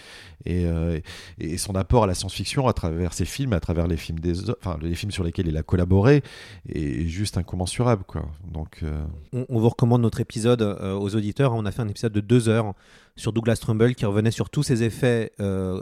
[0.45, 0.99] Et, euh,
[1.39, 4.49] et, son apport à la science-fiction à travers ses films, à travers les films, des,
[4.49, 6.21] enfin, les films sur lesquels il a collaboré,
[6.67, 8.03] est juste incommensurable.
[8.51, 11.53] Donc, euh, on, vous recommande notre épisode aux auditeurs.
[11.53, 12.73] On a fait un épisode de deux heures
[13.15, 15.31] sur Douglas Trumbull qui revenait sur tous ces effets,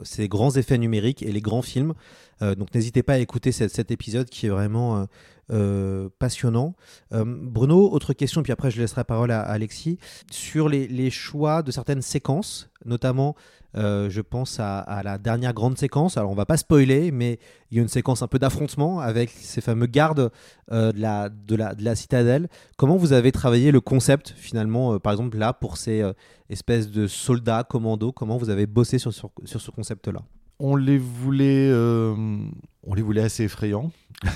[0.03, 1.93] ces grands effets numériques et les grands films.
[2.41, 5.07] Donc n'hésitez pas à écouter cet, épisode qui est vraiment
[5.51, 6.75] euh, passionnant.
[7.11, 9.97] Euh, Bruno, autre question, puis après je laisserai la parole à, Alexis,
[10.31, 13.35] sur les, choix de certaines séquences, notamment
[13.75, 16.15] euh, je pense à, la dernière grande séquence.
[16.15, 17.37] Alors on va pas spoiler, mais
[17.69, 20.31] il y a une séquence un peu d'affrontement avec ces fameux gardes
[20.71, 22.47] de, la, de, la, de la citadelle.
[22.77, 26.01] Comment vous avez travaillé le concept finalement, par exemple là, pour ces
[26.49, 28.13] espèces de soldats commandos?
[28.13, 30.21] Comment vous avez bossé sur ce concept-là?
[30.61, 33.91] On les voulait, on les voulait assez effrayants.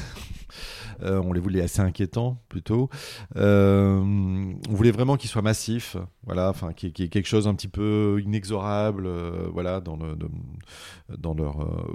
[1.02, 2.90] Euh, on les voulait assez inquiétants plutôt.
[3.36, 7.54] Euh, on voulait vraiment qu'ils soient massifs, voilà, enfin qu'il y, ait quelque chose un
[7.54, 11.88] petit peu inexorable, euh, voilà, dans, leur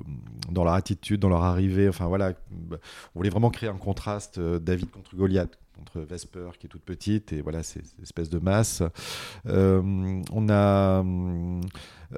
[0.51, 1.88] dans leur attitude, dans leur arrivée.
[1.88, 2.77] Enfin voilà, on
[3.19, 7.40] voulait vraiment créer un contraste David contre Goliath contre Vesper qui est toute petite et
[7.40, 8.83] voilà ces espèces de masse.
[9.47, 11.03] on a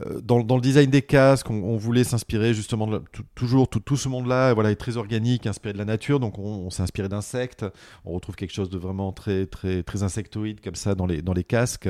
[0.00, 3.02] euh, dans, le design des casques, on, voulait s'inspirer justement de
[3.34, 6.20] toujours tout, ce monde-là, voilà, est très organique, inspiré de la nature.
[6.20, 7.66] Donc on, s'est inspiré d'insectes.
[8.04, 11.32] On retrouve quelque chose de vraiment très très très insectoïde comme ça dans les dans
[11.32, 11.88] les casques.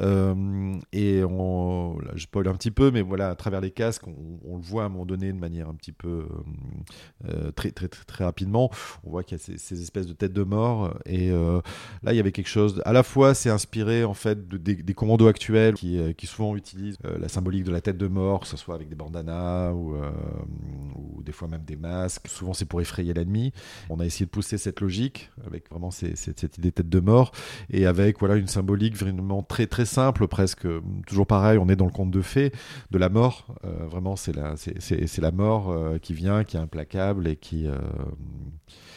[0.00, 4.56] Euh, et on, je spoil un petit peu, mais voilà, à travers les casques, on,
[4.56, 6.26] le voit à un moment donné de manière un petit peu
[7.28, 8.70] euh, très, très, très très rapidement.
[9.04, 10.94] On voit qu'il y a ces, espèces de têtes de mort.
[11.06, 12.80] Et là, il y avait quelque chose.
[12.84, 17.28] À la fois, c'est inspiré en fait des, commandos actuels qui, qui souvent utilisent la
[17.34, 20.10] symbolique de la tête de mort, que ce soit avec des bandanas ou, euh,
[20.94, 22.28] ou des fois même des masques.
[22.28, 23.52] Souvent, c'est pour effrayer l'ennemi.
[23.90, 27.32] On a essayé de pousser cette logique avec vraiment cette idée de tête de mort
[27.70, 30.66] et avec voilà une symbolique vraiment très très simple, presque
[31.06, 31.58] toujours pareil.
[31.58, 32.52] On est dans le conte de fées
[32.90, 33.46] de la mort.
[33.64, 37.66] Euh, vraiment, c'est la c'est la mort euh, qui vient, qui est implacable et qui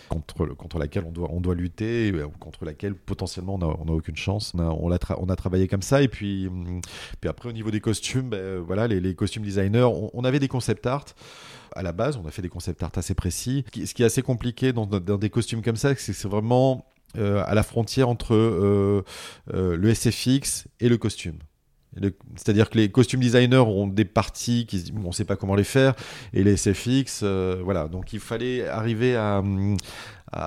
[0.10, 4.54] contre, contre laquelle on doit, lutter, euh, contre laquelle potentiellement on n'a aucune chance.
[4.56, 6.02] On a, travaillé comme ça.
[6.02, 6.50] Et puis,
[7.22, 10.86] puis après, au niveau des costumes, ben, voilà, les, costumes designers, on, avait des concept
[10.86, 11.06] art
[11.76, 13.64] à la base, on a fait des concept art assez précis.
[13.74, 16.86] Ce qui est assez compliqué dans, des costumes comme ça, c'est que c'est vraiment
[17.18, 19.04] euh, à la frontière entre euh,
[19.54, 21.38] euh, le SFX et le costume.
[22.36, 25.64] C'est-à-dire que les costume designers ont des parties qui on ne sait pas comment les
[25.64, 25.94] faire
[26.34, 27.24] et les SFX,
[27.64, 27.88] voilà.
[27.88, 29.44] Donc il fallait arriver à,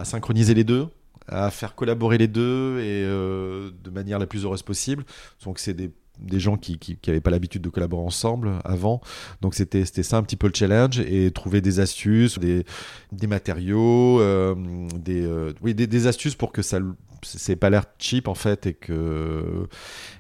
[0.04, 0.88] synchroniser les deux,
[1.28, 5.04] à faire collaborer les deux et de manière la plus heureuse possible.
[5.44, 9.00] Donc c'est des des gens qui n'avaient pas l'habitude de collaborer ensemble avant.
[9.40, 12.64] Donc c'était ça un petit peu le challenge et trouver des astuces, des,
[13.12, 14.54] des matériaux, euh,
[14.94, 16.78] des, euh, oui, des, des, astuces pour que ça
[17.22, 19.68] c'est pas l'air cheap en fait et que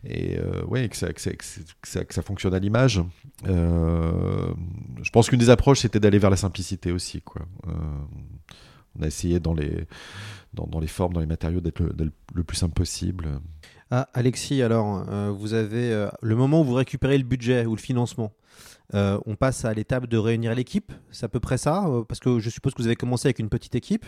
[0.04, 1.30] et euh, que ça, que, ça,
[2.04, 3.00] que, ça, fonctionne à l'image.
[3.44, 7.46] je pense qu'une des approches c'était d'aller vers la simplicité aussi quoi.
[8.98, 9.86] on a essayé dans les
[10.52, 13.40] dans, les formes, dans les matériaux d'être le, le, plus simple possible.
[13.92, 17.74] Ah, Alexis, alors, euh, vous avez euh, le moment où vous récupérez le budget ou
[17.74, 18.32] le financement.
[18.94, 22.38] Euh, on passe à l'étape de réunir l'équipe, c'est à peu près ça, parce que
[22.38, 24.06] je suppose que vous avez commencé avec une petite équipe,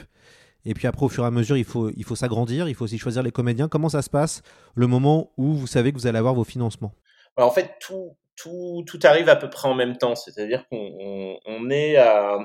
[0.65, 2.85] et puis après, au fur et à mesure, il faut, il faut s'agrandir, il faut
[2.85, 3.67] aussi choisir les comédiens.
[3.67, 4.43] Comment ça se passe
[4.77, 6.93] le moment où vous savez que vous allez avoir vos financements?
[7.37, 11.71] En fait, tout, tout, tout, arrive à peu près en même temps, c'est-à-dire qu'on on,
[11.71, 11.99] est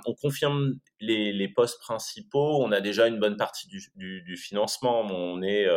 [0.07, 4.37] on confirme les, les, postes principaux, on a déjà une bonne partie du, du, du
[4.37, 5.67] financement, on est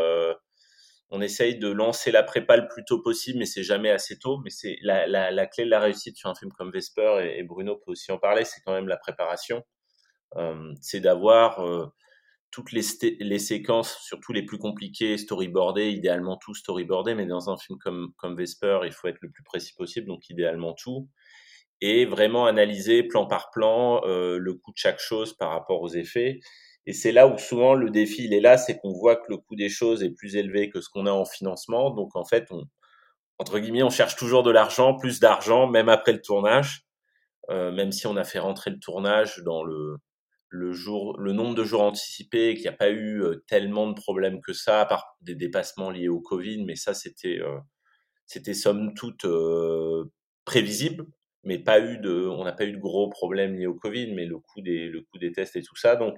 [1.10, 4.38] on essaye de lancer la prépa le plus tôt possible, mais c'est jamais assez tôt.
[4.44, 7.92] Mais c'est la, clé de la réussite sur un film comme Vesper, et, Bruno peut
[7.92, 9.62] aussi en parler, c'est quand même la préparation.
[10.36, 11.86] Euh, c'est d'avoir euh,
[12.52, 17.78] toutes les, séquences, surtout les plus compliquées, storyboardées, idéalement tout storyboardé, mais dans un film
[17.78, 21.08] comme, comme Vesper, il faut être le plus précis possible, donc idéalement tout.
[21.80, 25.88] Et vraiment analyser plan par plan euh, le coût de chaque chose par rapport aux
[25.88, 26.40] effets
[26.86, 29.36] et c'est là où souvent le défi il est là, c'est qu'on voit que le
[29.36, 31.90] coût des choses est plus élevé que ce qu'on a en financement.
[31.90, 32.64] Donc en fait, on,
[33.38, 36.82] entre guillemets, on cherche toujours de l'argent, plus d'argent, même après le tournage,
[37.50, 39.96] euh, même si on a fait rentrer le tournage dans le,
[40.48, 43.94] le jour, le nombre de jours anticipés, qu'il n'y a pas eu euh, tellement de
[43.94, 47.58] problèmes que ça, à part des dépassements liés au Covid, mais ça c'était euh,
[48.26, 49.26] c'était somme toute
[50.44, 51.06] prévisible,
[51.44, 54.26] mais pas eu de, on n'a pas eu de gros problèmes liés au Covid, mais
[54.26, 56.16] le coût des le coût des tests et tout ça, donc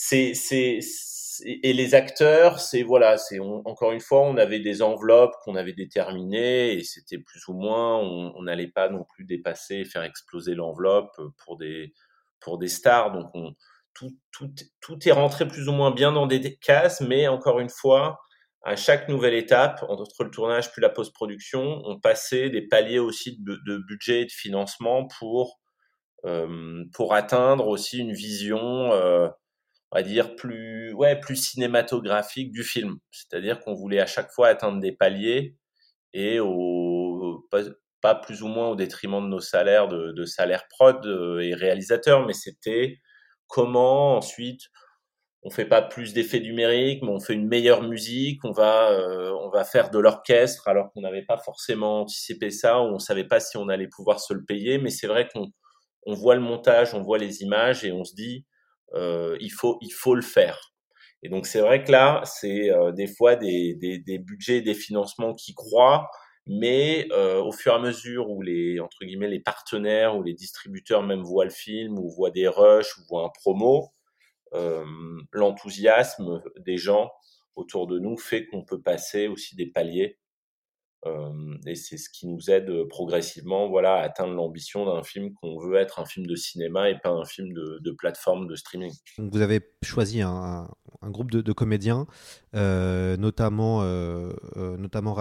[0.00, 0.78] c'est c'est
[1.44, 5.72] et les acteurs, c'est voilà, c'est encore une fois, on avait des enveloppes qu'on avait
[5.72, 11.20] déterminées et c'était plus ou moins, on n'allait pas non plus dépasser, faire exploser l'enveloppe
[11.44, 11.94] pour des
[12.40, 13.12] pour des stars.
[13.12, 13.54] Donc on,
[13.94, 17.70] tout, tout, tout est rentré plus ou moins bien dans des cases, mais encore une
[17.70, 18.20] fois,
[18.64, 23.36] à chaque nouvelle étape, entre le tournage puis la post-production, on passait des paliers aussi
[23.40, 25.58] de, de budget et de financement pour
[26.24, 28.92] euh, pour atteindre aussi une vision.
[28.92, 29.28] Euh,
[29.90, 32.96] on va dire plus ouais plus cinématographique du film.
[33.10, 35.56] C'est-à-dire qu'on voulait à chaque fois atteindre des paliers
[36.12, 37.46] et au
[38.00, 41.54] pas, plus ou moins au détriment de nos salaires de, de salaires prod euh, et
[41.54, 42.26] réalisateurs.
[42.26, 42.98] Mais c'était
[43.48, 44.62] comment ensuite
[45.42, 49.32] on fait pas plus d'effets numériques mais on fait une meilleure musique on va euh,
[49.40, 53.38] on va faire de l'orchestre alors qu'on n'avait pas forcément anticipé ça on savait pas
[53.38, 54.78] si on allait pouvoir se le payer.
[54.78, 55.46] Mais c'est vrai qu'on
[56.06, 58.46] on voit le montage on voit les images et on se dit
[58.94, 60.68] il faut il faut le faire.
[61.22, 64.74] Et donc c'est vrai que là, c'est euh, des fois des, des, des, budgets, des
[64.74, 66.08] financements qui croient,
[66.46, 70.34] mais euh, au fur et à mesure où les entre guillemets les partenaires ou les
[70.34, 73.88] distributeurs même voient le film ou voient des rushs ou voient un promo,
[74.54, 74.84] euh,
[75.32, 77.10] l'enthousiasme des gens
[77.56, 80.27] autour de nous fait qu'on peut passer aussi des paliers euh,
[81.66, 85.76] et c'est ce qui nous aide progressivement voilà, à atteindre l'ambition d'un film qu'on veut
[85.76, 88.92] être un film de cinéma et pas un film de, de plateforme de streaming.
[89.18, 90.68] vous avez choisi un,
[91.02, 92.06] un groupe de, comédiens,
[92.54, 95.16] euh, notamment, euh, euh, notamment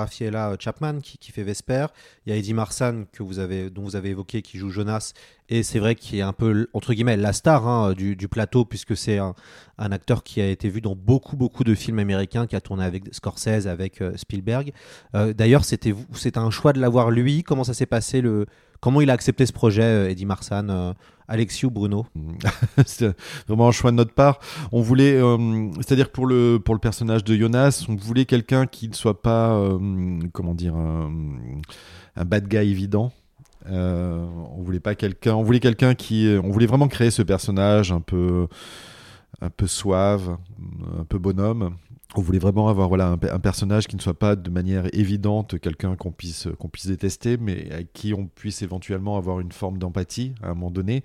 [0.60, 1.88] Chapman qui, qui, fait Vesper.
[2.26, 5.14] Il y a Eddie Marsan que vous avez, dont vous avez évoqué qui joue Jonas.
[5.50, 8.98] Et c'est vrai qu'il est un peu, entre guillemets, la star hein, du, plateau, puisque
[8.98, 9.36] c'est un,
[9.78, 12.84] un, acteur qui a été vu dans beaucoup, beaucoup de films américains, qui a tourné
[12.84, 14.74] avec Scorsese, avec Spielberg.
[15.14, 15.94] D'ailleurs, c'était
[16.36, 17.44] un choix de l'avoir lui.
[17.44, 18.48] Comment ça s'est passé le,
[18.80, 20.94] Comment il a accepté ce projet, Eddie Marsan
[21.28, 22.06] Alexis ou Bruno?
[22.86, 23.16] C'est
[23.48, 24.40] vraiment un choix de notre part.
[24.72, 28.88] On voulait, euh, c'est-à-dire pour le pour le personnage de Jonas, on voulait quelqu'un qui
[28.88, 31.12] ne soit pas, euh, comment dire, un,
[32.26, 33.12] bad guy évident.
[33.70, 34.26] Euh,
[34.58, 38.02] on voulait pas quelqu'un, on voulait quelqu'un qui, on voulait vraiment créer ce personnage un
[38.02, 38.48] peu
[39.42, 40.38] un peu suave,
[41.00, 41.76] un peu bonhomme.
[42.16, 45.96] On voulait vraiment avoir voilà, un, personnage qui ne soit pas de manière évidente quelqu'un
[45.96, 50.34] qu'on puisse, qu'on puisse détester, mais à qui on puisse éventuellement avoir une forme d'empathie
[50.42, 51.04] à un moment donné.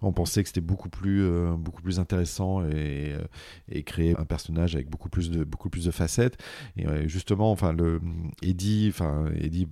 [0.00, 3.24] On pensait que c'était beaucoup plus, euh, beaucoup plus intéressant et, euh,
[3.70, 6.36] et, créer un personnage avec beaucoup plus de, beaucoup plus de facettes.
[6.76, 8.00] Et euh, justement, enfin, le,
[8.42, 9.66] Eddie, enfin, Eddie,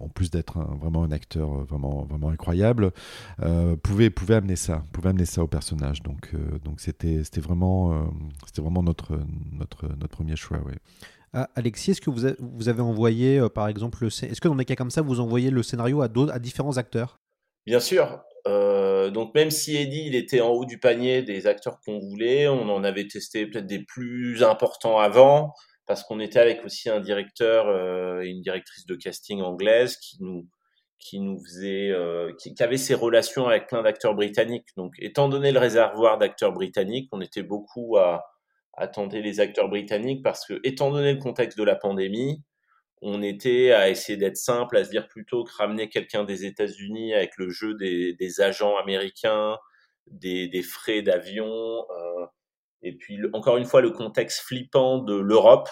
[0.00, 2.90] en plus d'être vraiment un acteur vraiment, vraiment incroyable,
[3.82, 6.02] pouvait, pouvait amener ça, pouvait amener ça au personnage.
[6.02, 6.34] Donc,
[6.64, 8.10] donc c'était, c'était vraiment,
[8.46, 9.20] c'était vraiment notre,
[9.52, 10.58] notre notre premier choix.
[10.64, 10.74] Oui.
[11.34, 14.66] Ah, Alexis, est-ce que vous, vous avez envoyé, euh, par exemple, est-ce que dans des
[14.66, 17.20] cas comme ça, vous envoyez le scénario à, à différents acteurs?
[17.66, 18.22] Bien sûr.
[18.46, 22.48] Euh, donc même si Eddie il était en haut du panier des acteurs qu'on voulait,
[22.48, 25.54] on en avait testé peut-être des plus importants avant
[25.86, 30.16] parce qu'on était avec aussi un directeur euh, et une directrice de casting anglaise qui
[30.20, 30.48] nous
[30.98, 31.92] qui nous faisait
[32.38, 34.68] qui, qui, avait ses relations avec plein d'acteurs britanniques.
[34.76, 38.24] Donc étant donné le réservoir d'acteurs britanniques, on était beaucoup à
[38.74, 42.42] attendez les acteurs britanniques parce que, étant donné le contexte de la pandémie,
[43.02, 47.14] on était à essayer d'être simple, à se dire plutôt que ramener quelqu'un des États-Unis
[47.14, 49.58] avec le jeu des, agents américains,
[50.06, 52.26] des, frais d'avion, euh,
[52.82, 55.68] et puis encore une fois le contexte flippant de l'Europe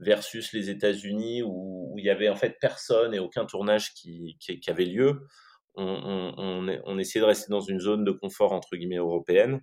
[0.00, 4.36] versus les États-Unis où, il y avait en fait personne et aucun tournage qui,
[4.68, 5.26] avait lieu.
[5.74, 9.60] On, essayait de rester dans une zone de confort entre guillemets européenne.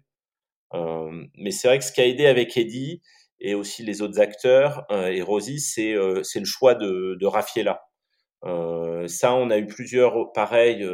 [0.75, 3.01] Euh, mais c'est vrai que ce qui a aidé avec Eddie
[3.39, 9.07] et aussi les autres acteurs euh, et Rosie, c'est euh, c'est le choix de, de
[9.07, 10.87] ça, on a eu plusieurs pareils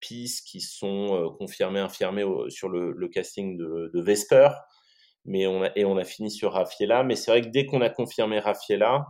[0.00, 4.48] pistes qui sont confirmées, infirmées sur le, casting de, Vesper,
[5.24, 7.04] mais on a, et on a fini sur Raffaella.
[7.04, 9.06] Mais c'est vrai que dès qu'on a confirmé Raffaella,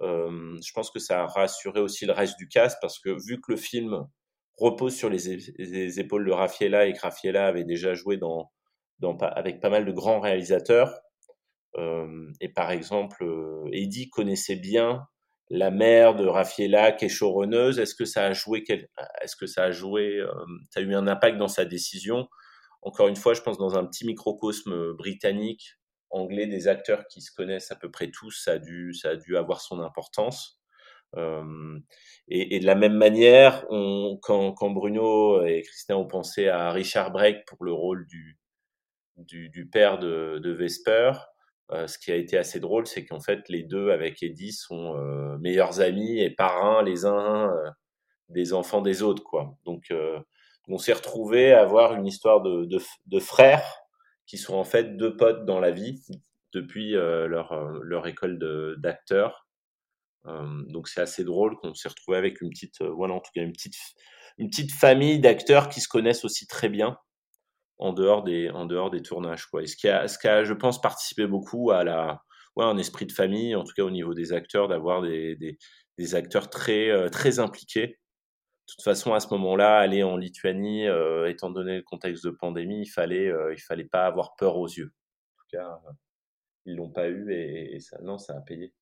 [0.00, 3.52] je pense que ça a rassuré aussi le reste du cast parce que vu que
[3.52, 4.06] le film
[4.56, 8.50] repose sur les, les épaules de Raffaella et que Raffaella avait déjà joué dans
[9.20, 11.02] avec pas mal de grands réalisateurs.
[12.40, 15.06] Et par exemple, euh, Eddie connaissait bien
[15.48, 17.78] la mère de Raffaella qui est showrunneuse.
[17.78, 18.64] Est-ce que ça a joué
[19.22, 20.20] Est-ce que ça a joué
[20.70, 22.28] Ça a eu un impact dans sa décision?
[22.82, 25.76] Encore une fois, je pense dans un petit microcosme britannique,
[26.10, 29.16] anglais, des acteurs qui se connaissent à peu près tous, ça a dû, ça a
[29.16, 30.60] dû avoir son importance.
[32.28, 37.64] Et, de la même manière, quand Bruno et Christian ont pensé à Richard Brake pour
[37.64, 38.38] le rôle du,
[39.16, 41.12] du, père de, Vesper.
[41.70, 44.96] Euh, ce qui a été assez drôle, c'est qu'en fait, les deux avec Eddie sont
[44.96, 47.70] euh, meilleurs amis et parrains les uns euh,
[48.28, 49.56] des enfants des autres, quoi.
[49.64, 49.92] Donc,
[50.68, 53.64] on s'est retrouvé à avoir une histoire de, frères
[54.26, 56.00] qui sont en fait deux potes dans la vie
[56.54, 58.38] depuis leur, leur école
[58.78, 59.46] d'acteurs.
[60.24, 63.52] donc, c'est assez drôle qu'on s'est retrouvé avec une petite, voilà, en tout cas, une
[63.52, 63.76] petite,
[64.38, 66.96] une petite famille d'acteurs qui se connaissent aussi très bien
[67.78, 69.46] en dehors des, en dehors des tournages.
[69.46, 69.62] Quoi.
[69.62, 72.22] Et ce qui, a, ce je pense, participé beaucoup à la,
[72.56, 75.58] ouais, un esprit de famille, en tout cas au niveau des acteurs, d'avoir des, des,
[75.98, 77.86] des, acteurs très, euh, très impliqués.
[78.68, 82.30] De toute façon, à ce moment-là, aller en Lituanie, euh, étant donné le contexte de
[82.30, 84.92] pandémie, il fallait, euh, il fallait pas avoir peur aux yeux.
[85.36, 85.80] En tout cas,
[86.64, 88.72] ils l'ont pas eu et, et, ça, non, ça a payé.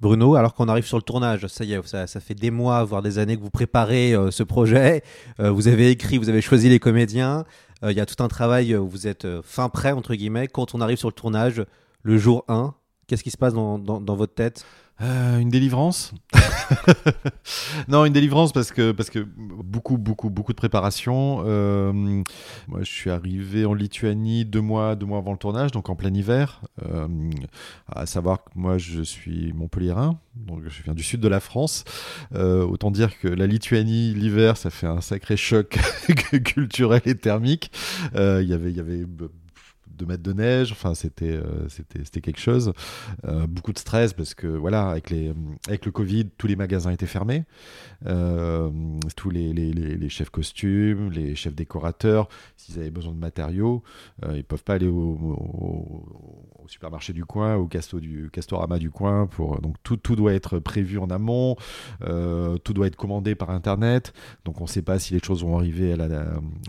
[0.00, 3.02] Bruno, alors qu'on arrive sur le tournage, ça y est, ça, fait des mois, voire
[3.02, 5.02] des années que vous préparez ce projet.
[5.38, 7.44] vous avez écrit, vous avez choisi les comédiens.
[7.84, 10.48] Euh, il y a tout un travail où vous êtes euh, fin prêt, entre guillemets.
[10.48, 11.64] Quand on arrive sur le tournage,
[12.02, 12.74] le jour 1,
[13.06, 14.64] qu'est-ce qui se passe dans, dans, votre tête?
[15.02, 16.12] Euh, une délivrance
[17.88, 21.42] Non, une délivrance parce que, parce que beaucoup, beaucoup, beaucoup de préparation.
[22.68, 25.94] moi, je suis arrivé en Lituanie deux mois, deux mois avant le tournage, donc en
[25.94, 26.62] plein hiver.
[27.88, 31.84] à savoir que moi, je suis montpelliérain, donc je viens du sud de la France.
[32.34, 35.78] Euh, autant dire que la Lituanie, l'hiver, ça fait un sacré choc
[36.44, 37.72] culturel et thermique.
[38.14, 39.04] Euh, y Il y avait
[40.00, 40.72] de mètres de neige.
[40.72, 42.72] Enfin, c'était euh, c'était quelque chose.
[43.24, 45.32] Euh, beaucoup de stress parce que voilà, avec les
[45.68, 47.44] avec le Covid, tous les magasins étaient fermés.
[48.06, 48.70] Euh,
[49.16, 53.82] tous les, les, les, chefs costumes, les chefs décorateurs, s'ils avaient besoin de matériaux,
[54.32, 59.26] ils peuvent pas aller au, au, supermarché du coin, au casto du Castorama du coin.
[59.26, 61.56] Pour donc tout tout doit être prévu en amont.
[62.00, 64.14] tout doit être commandé par internet.
[64.44, 65.94] Donc on ne sait pas si les choses vont arriver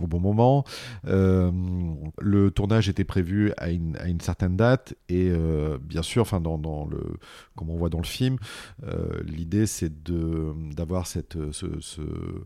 [0.02, 0.66] au bon moment.
[1.04, 4.96] le tournage était prévu vu à une, à une certaine date.
[5.10, 7.02] Et euh, bien sûr, enfin, dans, dans, le,
[7.56, 8.38] comme on voit dans le film,
[8.84, 12.46] euh, l'idée c'est d'avoir cette, ce, euh,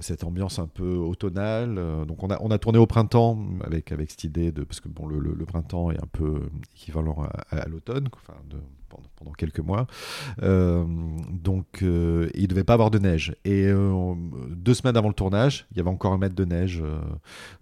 [0.00, 1.74] cette ambiance un peu automnale.
[2.06, 4.64] Donc on a, on a tourné au printemps avec, avec cette idée de...
[4.64, 6.42] Parce que bon, le, le, printemps est un peu
[6.74, 8.38] équivalent à, l'automne, enfin,
[8.88, 9.86] pendant, pendant quelques mois.
[10.42, 10.84] Euh,
[11.30, 13.34] donc, euh, il devait pas avoir de neige.
[13.44, 14.14] Et euh,
[14.50, 16.82] deux semaines avant le tournage, il y avait encore un mètre de neige.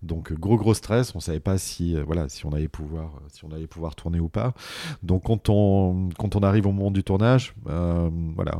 [0.02, 1.14] donc, gros, gros stress.
[1.14, 4.28] On savait pas si, voilà, si on allait pouvoir, si on allait pouvoir tourner ou
[4.28, 4.54] pas.
[5.02, 8.58] Donc, quand on, quand on arrive au moment du tournage, voilà,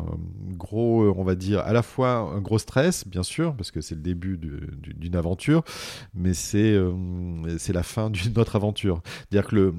[0.57, 3.95] gros, on va dire, à la fois un gros stress, bien sûr, parce que c'est
[3.95, 5.65] le début d'une aventure,
[6.15, 6.79] mais c'est
[7.59, 9.03] c'est la fin d'une autre aventure.
[9.05, 9.75] C'est-à-dire que le,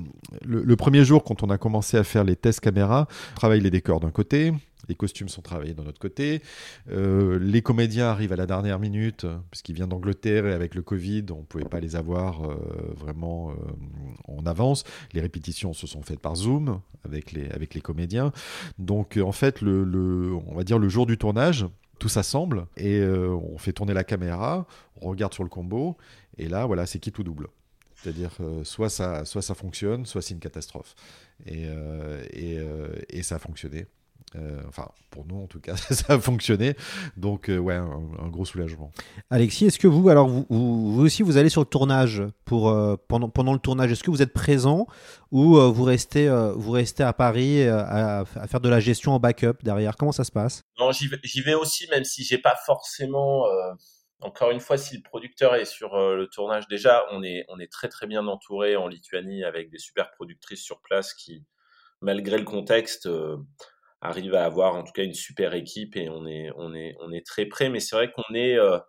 [0.45, 3.61] le, le premier jour, quand on a commencé à faire les tests caméra, on travaille
[3.61, 4.53] les décors d'un côté,
[4.89, 6.41] les costumes sont travaillés d'un autre côté,
[6.91, 10.82] euh, les comédiens arrivent à la dernière minute, euh, puisqu'ils viennent d'Angleterre et avec le
[10.82, 12.55] Covid, on ne pouvait pas les avoir euh,
[12.97, 13.53] vraiment
[14.28, 14.84] en avance.
[15.14, 18.32] Les répétitions se sont faites par Zoom avec les, avec les comédiens.
[18.78, 21.66] Donc en fait, le, le- on va dire le jour du tournage,
[21.99, 24.66] tout s'assemble et on fait tourner la caméra,
[25.01, 25.95] on regarde sur le combo,
[26.38, 27.47] et là, voilà, c'est qui tout double.
[28.04, 30.93] C'est-à-dire, euh, soit, ça, soit ça fonctionne, soit c'est une catastrophe.
[31.45, 33.86] Et, euh, et, euh, et ça a fonctionné.
[34.36, 36.76] Euh, enfin, pour nous, en tout cas, ça a fonctionné.
[37.18, 38.91] Donc, euh, ouais, un, un gros soulagement.
[39.30, 42.70] Alexis, est-ce que vous, alors vous, vous, vous aussi, vous allez sur le tournage pour
[42.70, 44.88] euh, pendant pendant le tournage, est-ce que vous êtes présent
[45.32, 48.80] ou euh, vous restez euh, vous restez à Paris euh, à, à faire de la
[48.80, 49.95] gestion en backup derrière?
[49.97, 50.64] Comment ça se passe?
[50.80, 53.43] Non, j'y vais, j'y vais aussi, même si j'ai pas forcément.
[54.24, 57.89] Encore une fois, si le producteur est sur euh, le tournage, déjà, on est, très
[57.89, 61.43] très bien entouré en Lituanie avec des super productrices sur place qui,
[62.01, 63.38] malgré le contexte, euh,
[64.01, 67.69] arrivent à avoir en tout cas une super équipe et on est, très prêt.
[67.69, 68.80] Mais c'est vrai qu'on est, euh,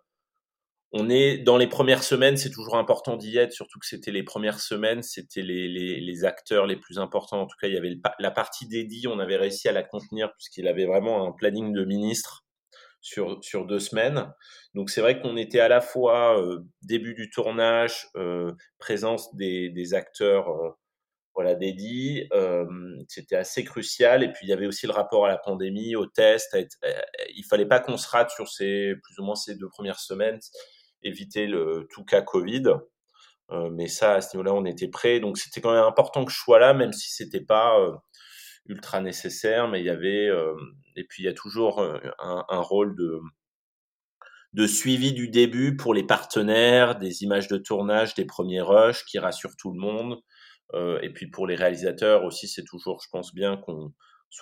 [1.09, 4.59] est dans les premières semaines, c'est toujours important d'y être, surtout que c'était les premières
[4.59, 7.41] semaines, c'était les, acteurs les plus importants.
[7.41, 10.33] En tout cas, il y avait la partie d'Eddie, on avait réussi à la contenir
[10.33, 12.44] puisqu'il avait vraiment un planning de ministre
[13.05, 14.33] sur, sur deux semaines.
[14.73, 19.69] Donc c'est vrai qu'on était à la fois euh, début du tournage, euh, présence des,
[19.69, 20.71] des acteurs euh,
[21.35, 22.65] voilà, euh,
[23.07, 24.23] c'était assez crucial.
[24.23, 26.55] Et puis il y avait aussi le rapport à la pandémie, aux tests.
[26.55, 26.77] être-
[27.35, 30.39] il fallait pas qu'on se rate sur ces plus ou moins ces deux premières semaines,
[31.03, 32.63] éviter le tout cas Covid.
[33.71, 35.19] Mais ça, à ce niveau-là, on était prêt.
[35.19, 37.77] Donc c'était quand même important que je sois là, même si c'était pas
[38.67, 39.67] ultra nécessaire.
[39.67, 40.55] Mais il y avait euh,
[40.95, 43.19] et puis il y a toujours euh, un, un rôle de
[44.55, 49.19] de suivi du début pour les partenaires, des images de tournage, des premiers rushs qui
[49.19, 50.21] rassurent tout le monde.
[50.73, 53.93] Euh, et puis pour les réalisateurs aussi, c'est toujours, je pense bien qu'on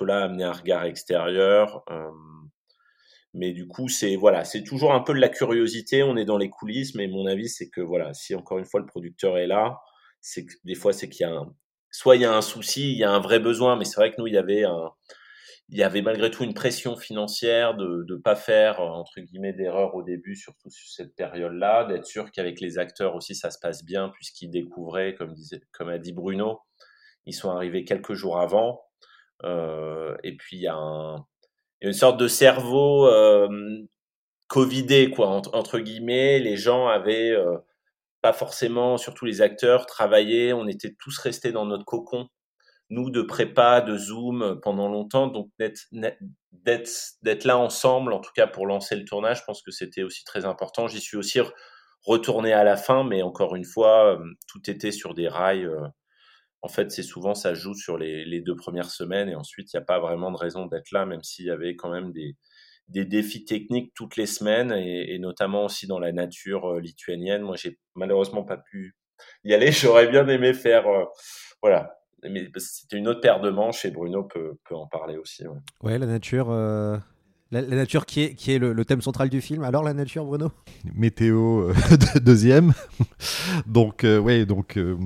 [0.02, 1.84] là amener un regard extérieur.
[1.90, 2.12] Euh,
[3.34, 6.04] mais du coup, c'est voilà, c'est toujours un peu de la curiosité.
[6.04, 8.80] On est dans les coulisses, mais mon avis, c'est que voilà, si encore une fois
[8.80, 9.80] le producteur est là,
[10.22, 11.52] c'est des fois c'est qu'il y a un,
[11.94, 14.12] soit il y a un souci, il y a un vrai besoin, mais c'est vrai
[14.12, 14.92] que nous il y avait un,
[15.70, 19.54] il y avait malgré tout une pression financière de ne pas faire euh, entre guillemets
[19.54, 23.60] d'erreur au début, surtout sur cette période-là, d'être sûr qu'avec les acteurs aussi ça se
[23.60, 26.60] passe bien puisqu'ils découvraient, comme disait, comme a dit Bruno,
[27.26, 28.82] ils sont arrivés quelques jours avant.
[29.44, 31.26] Euh, et puis il y a un,
[31.82, 33.48] une sorte de cerveau euh,
[34.48, 36.40] covidé quoi entre, entre guillemets.
[36.40, 37.58] Les gens avaient euh,
[38.24, 40.54] pas forcément, surtout les acteurs, travaillé.
[40.54, 42.30] On était tous restés dans notre cocon
[42.90, 48.68] nous de prépa, de Zoom pendant longtemps, donc d'être là ensemble, en tout cas pour
[48.68, 50.88] lancer le tournage, je pense que c'était aussi très important.
[50.88, 51.52] J'y suis aussi re-
[52.04, 55.66] retourné à la fin, mais encore une fois, euh, tout était sur des rails.
[55.66, 55.88] euh.
[56.62, 59.78] En fait, c'est souvent ça joue sur les, les deux premières semaines et ensuite il
[59.78, 62.38] n'y a pas vraiment de raison d'être là, même s'il y avait quand même des
[62.88, 67.42] des défis techniques toutes les semaines et, notamment aussi dans la nature euh, lituanienne.
[67.42, 68.96] Moi, j'ai malheureusement pas pu
[69.44, 69.72] y aller.
[69.72, 71.06] J'aurais bien aimé faire, euh,
[71.62, 75.48] voilà, mais c'était une autre paire de manches et Bruno peut, peut en parler aussi.
[75.48, 75.60] ouais.
[75.82, 76.98] Ouais, la nature, euh,
[77.54, 79.64] la, nature qui est, qui est le, thème central du film.
[79.64, 80.52] Alors la nature, Bruno?
[80.96, 81.74] Météo euh,
[82.16, 82.74] de- deuxième.
[83.68, 84.98] donc euh, donc euh,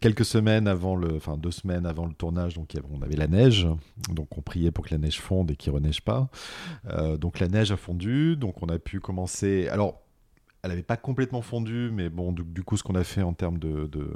[0.00, 3.66] quelques semaines avant le, enfin deux semaines avant le tournage, donc on avait la neige,
[4.10, 6.28] donc on priait pour que la neige fonde et qu'il reneige pas.
[6.90, 9.68] Euh, donc la neige a fondu, donc on a pu commencer.
[9.68, 10.00] Alors
[10.62, 13.58] elle n'avait pas complètement fondu, mais bon, du, coup, ce qu'on a fait en termes
[13.58, 14.12] de, de,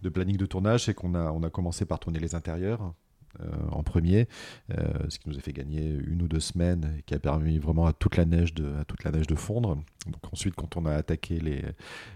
[0.00, 2.94] de planning de tournage, c'est qu'on a, on a commencé par tourner les intérieurs
[3.70, 4.28] en premier,
[4.76, 7.58] euh, ce qui nous a fait gagner une ou deux semaines et qui a permis
[7.58, 9.76] vraiment à toute la neige de, à toute la neige de fondre.
[10.06, 11.62] Donc ensuite, quand on a attaqué les,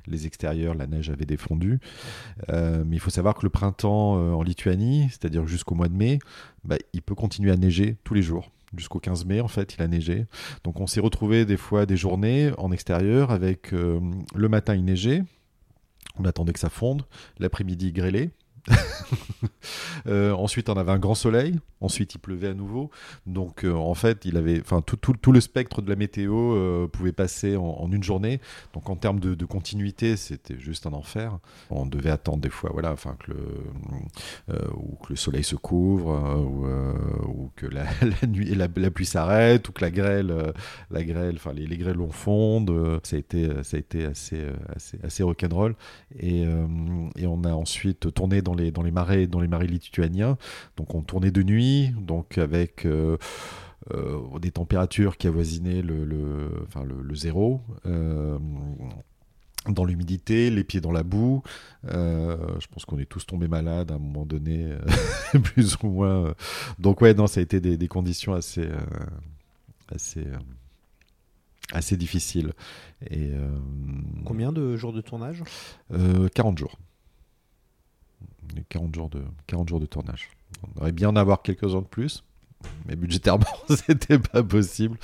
[0.06, 1.80] les extérieurs, la neige avait défondu.
[2.50, 5.94] Euh, mais il faut savoir que le printemps euh, en Lituanie, c'est-à-dire jusqu'au mois de
[5.94, 6.18] mai,
[6.64, 8.50] bah, il peut continuer à neiger tous les jours.
[8.76, 10.26] Jusqu'au 15 mai, en fait, il a neigé.
[10.64, 14.00] Donc on s'est retrouvé des fois des journées en extérieur avec euh,
[14.34, 15.22] le matin il neigeait,
[16.18, 17.02] on attendait que ça fonde,
[17.38, 18.30] l'après-midi grêlait,
[20.06, 21.58] Euh, ensuite, on avait un grand soleil.
[21.80, 22.90] Ensuite, il pleuvait à nouveau.
[23.26, 27.12] Donc, euh, en fait, il avait, enfin, tout, le spectre de la météo euh, pouvait
[27.12, 28.40] passer en, une journée.
[28.74, 31.38] Donc, en termes de, continuité, c'était juste un enfer.
[31.70, 36.10] On devait attendre des fois, voilà, enfin, que le, ou que le soleil se couvre,
[37.26, 37.86] ou, que la,
[38.26, 40.52] nuit, la, la pluie s'arrête, ou que la grêle,
[40.90, 43.00] la grêle, enfin, les, les grêlons fondent.
[43.04, 44.44] Ça a été, ça a été assez,
[44.74, 45.76] assez, assez rock'n'roll.
[46.18, 50.36] Et on a ensuite tourné dans les, dans les marais, dans les marais lituaniens.
[50.76, 53.16] Donc, on tournait de nuit, donc avec euh,
[53.92, 57.60] euh, des températures qui avoisinaient le, le, enfin le, le zéro.
[57.86, 58.38] Euh,
[59.68, 61.42] dans l'humidité, les pieds dans la boue.
[61.86, 65.88] Euh, je pense qu'on est tous tombés malades à un moment donné, euh, plus ou
[65.88, 66.34] moins.
[66.78, 68.78] Donc ouais, non, ça a été des, des conditions assez, euh,
[69.88, 70.26] assez,
[71.72, 72.52] assez difficiles.
[73.10, 73.30] Et,
[74.24, 75.42] Combien de jours de tournage?
[76.34, 76.78] 40 jours.
[78.68, 80.28] 40 jours de, 40 jours de tournage.
[80.62, 82.24] On aurait bien en avoir quelques-uns de plus,
[82.86, 84.98] mais budgétairement, c'était pas possible.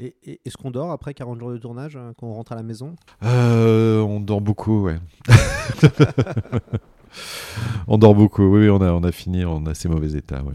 [0.00, 2.56] Et, et est-ce qu'on dort après 40 jours de tournage, hein, quand on rentre à
[2.56, 2.96] la maison?
[3.22, 4.98] Euh, On dort beaucoup, ouais.
[7.88, 10.54] on dort beaucoup, oui, on a, on a fini en assez mauvais état, ouais.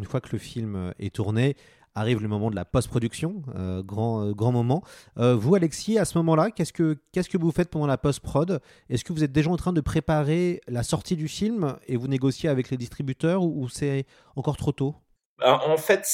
[0.00, 1.54] Une fois que le film est tourné,
[1.94, 4.82] arrive le moment de la post-production, euh, grand, euh, grand moment.
[5.18, 8.60] Euh, vous, Alexis, à ce moment-là, qu'est-ce que, qu'est-ce que vous faites pendant la post-prod?
[8.88, 12.08] Est-ce que vous êtes déjà en train de préparer la sortie du film et vous
[12.08, 14.94] négociez avec les distributeurs ou, c'est encore trop tôt?
[15.42, 16.06] En fait,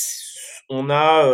[0.71, 1.27] on, a,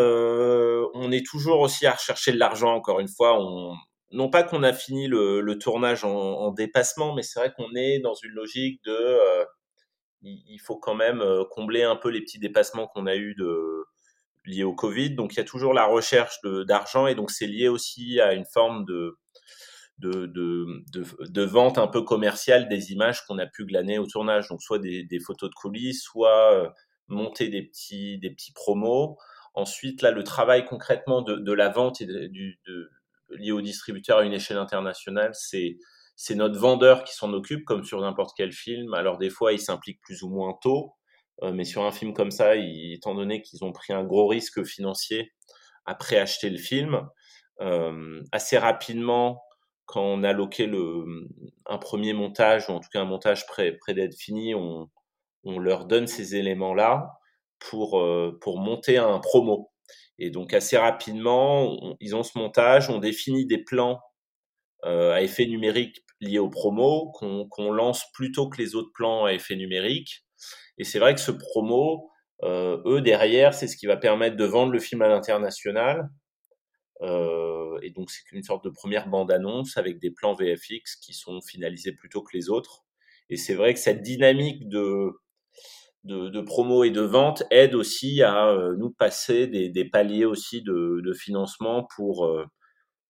[0.95, 3.39] on est toujours aussi à rechercher de l'argent, encore une fois.
[3.39, 3.75] On,
[4.13, 8.15] non pas qu'on a fini le, tournage en, dépassement, mais c'est vrai qu'on est dans
[8.15, 9.19] une logique de
[10.23, 13.37] il faut quand même combler un peu les petits dépassements qu'on a eu
[14.45, 15.14] liés au Covid.
[15.14, 18.47] Donc il y a toujours la recherche d'argent et donc c'est lié aussi à une
[18.47, 19.18] forme de
[19.99, 20.83] de, de,
[21.29, 24.49] de, vente un peu commerciale des images qu'on a pu glaner au tournage.
[24.49, 26.68] Donc soit des, photos de coulisses, soit euh,
[27.07, 29.16] monter des petits, des petits promos.
[29.55, 32.59] Ensuite, là, le travail concrètement de, la vente et du,
[33.31, 35.77] lié au distributeur à une échelle internationale, c'est
[36.17, 38.95] c'est notre vendeur qui s'en occupe, comme sur n'importe quel film.
[38.95, 40.95] Alors des fois, il s'implique plus ou moins tôt,
[41.43, 44.65] euh, mais sur un film comme ça, étant donné qu'ils ont pris un gros risque
[44.65, 45.33] financier
[45.85, 47.09] après acheter le film,
[47.61, 49.43] euh, assez rapidement,
[49.87, 51.05] quand on a loqué le,
[51.67, 54.89] un premier montage, ou en tout cas un montage près, près d'être fini, on,
[55.45, 57.11] on leur donne ces éléments-là
[57.59, 59.71] pour, euh, pour monter un promo.
[60.19, 64.01] Et donc assez rapidement, ils ont ce montage, on définit des plans
[64.83, 69.33] à effet numérique liés aux promos qu'on qu lance plutôt que les autres plans à
[69.33, 70.24] effet numérique.
[70.78, 72.11] Et c'est vrai que ce promo,
[72.45, 76.09] euh, eux derrière, c'est ce qui va permettre de vendre le film à l'international.
[77.03, 81.41] Euh, et donc c'est une sorte de première bande-annonce avec des plans VFX qui sont
[81.41, 82.85] finalisés plutôt que les autres.
[83.28, 85.11] Et c'est vrai que cette dynamique de,
[86.05, 90.24] de, de, promo et de vente aide aussi à euh, nous passer des, des, paliers
[90.24, 92.45] aussi de, de financement pour euh,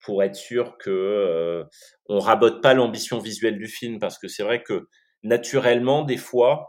[0.02, 1.64] pour être sûr que euh,
[2.06, 4.88] on rabote pas l'ambition visuelle du film parce que c'est vrai que
[5.22, 6.68] naturellement des fois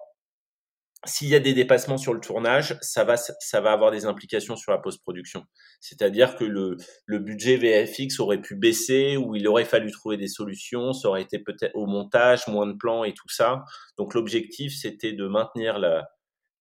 [1.06, 4.56] s'il y a des dépassements sur le tournage, ça va, ça va avoir des implications
[4.56, 5.44] sur la post-production.
[5.82, 10.30] C'est-à-dire que le, le budget VFX aurait pu baisser ou il aurait fallu trouver des
[10.30, 10.94] solutions.
[10.94, 13.64] Ça aurait été peut-être au montage, moins de plans et tout ça.
[13.98, 16.08] Donc l'objectif, c'était de maintenir la,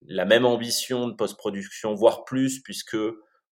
[0.08, 2.96] la même ambition de post-production, voire plus, puisque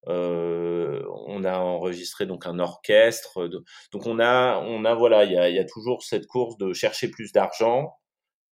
[0.09, 3.49] euh, on a enregistré donc un orchestre.
[3.93, 6.73] Donc on a, on a voilà, il y a, y a toujours cette course de
[6.73, 7.95] chercher plus d'argent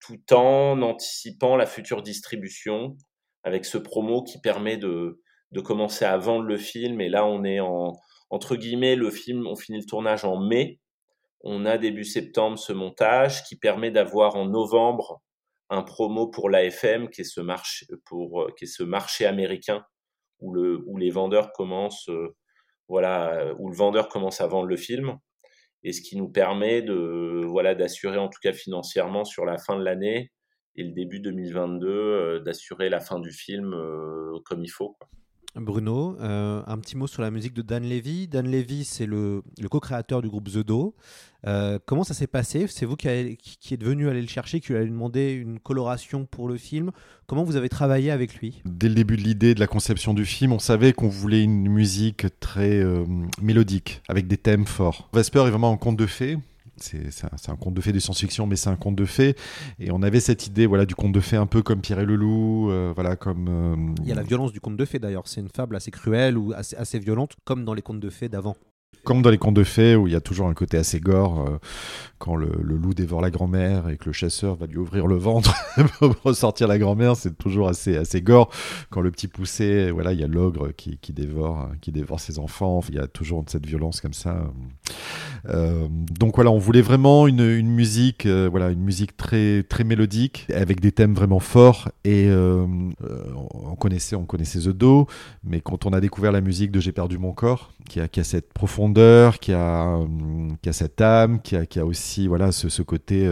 [0.01, 2.97] tout en anticipant la future distribution
[3.43, 5.21] avec ce promo qui permet de,
[5.51, 7.01] de commencer à vendre le film.
[7.01, 7.95] Et là, on est en,
[8.31, 10.81] entre guillemets, le film, on finit le tournage en mai.
[11.41, 15.23] On a début septembre ce montage qui permet d'avoir en novembre
[15.71, 19.85] un promo pour l'AFM qui est ce marché, pour, qui est ce marché américain
[20.41, 22.37] où le, où les vendeurs commencent, euh,
[22.89, 25.19] voilà, où le vendeur commence à vendre le film
[25.83, 29.77] et ce qui nous permet de voilà d'assurer en tout cas financièrement sur la fin
[29.77, 30.33] de l'année
[30.77, 34.91] et le début 2022 euh, d'assurer la fin du film euh, comme il faut.
[34.91, 35.09] Quoi.
[35.57, 38.29] Bruno, euh, un petit mot sur la musique de Dan Levy.
[38.29, 40.95] Dan Levy, c'est le, co-créateur du groupe The Do.
[41.47, 42.67] Euh, comment ça s'est passé?
[42.69, 45.59] C'est vous qui, a, qui, êtes venu aller le chercher, qui lui avez demandé une
[45.59, 46.91] coloration pour le film.
[47.27, 48.63] Comment vous avez travaillé avec lui?
[48.65, 51.69] Dès le début de l'idée, de la conception du film, on savait qu'on voulait une
[51.69, 53.05] musique très euh,
[53.41, 55.09] mélodique, avec des thèmes forts.
[55.13, 56.39] Vesper est vraiment un conte de fées.
[56.83, 59.35] C'est un, un, conte de fées de science-fiction, mais c'est un conte de fées.
[59.79, 62.07] Et on avait cette idée voilà, du conte de fées un peu comme Pierre et
[62.07, 62.71] le Loup.
[62.71, 65.27] Euh, voilà, comme, euh, Il y a la violence du conte de fées d'ailleurs.
[65.27, 68.29] C'est une fable assez cruelle ou assez, assez violente, comme dans les contes de fées
[68.29, 68.57] d'avant.
[69.05, 71.47] Comme dans les contes de fées où il y a toujours un côté assez gore,
[71.47, 71.59] euh,
[72.19, 75.17] quand le, le, loup dévore la grand-mère et que le chasseur va lui ouvrir le
[75.17, 75.55] ventre
[75.99, 78.51] pour ressortir la grand-mère, c'est toujours assez, assez gore.
[78.91, 82.39] Quand le petit poussé, voilà, il y a l'ogre qui, qui, dévore, qui dévore ses
[82.39, 84.51] enfants, il y a toujours cette violence comme ça.
[85.49, 90.47] Euh, donc voilà, on voulait vraiment une, musique, euh, voilà, une musique très, très mélodique,
[90.53, 91.89] avec des thèmes vraiment forts.
[92.05, 92.67] Et euh,
[93.53, 95.07] on connaissait, on connaissait The Do,
[95.45, 98.53] mais quand on a découvert la musique de J'ai perdu mon corps, qui a, cette
[98.53, 99.99] profondeur, qui a,
[100.63, 103.31] qui a cette âme, qui a, qui a aussi voilà ce, côté,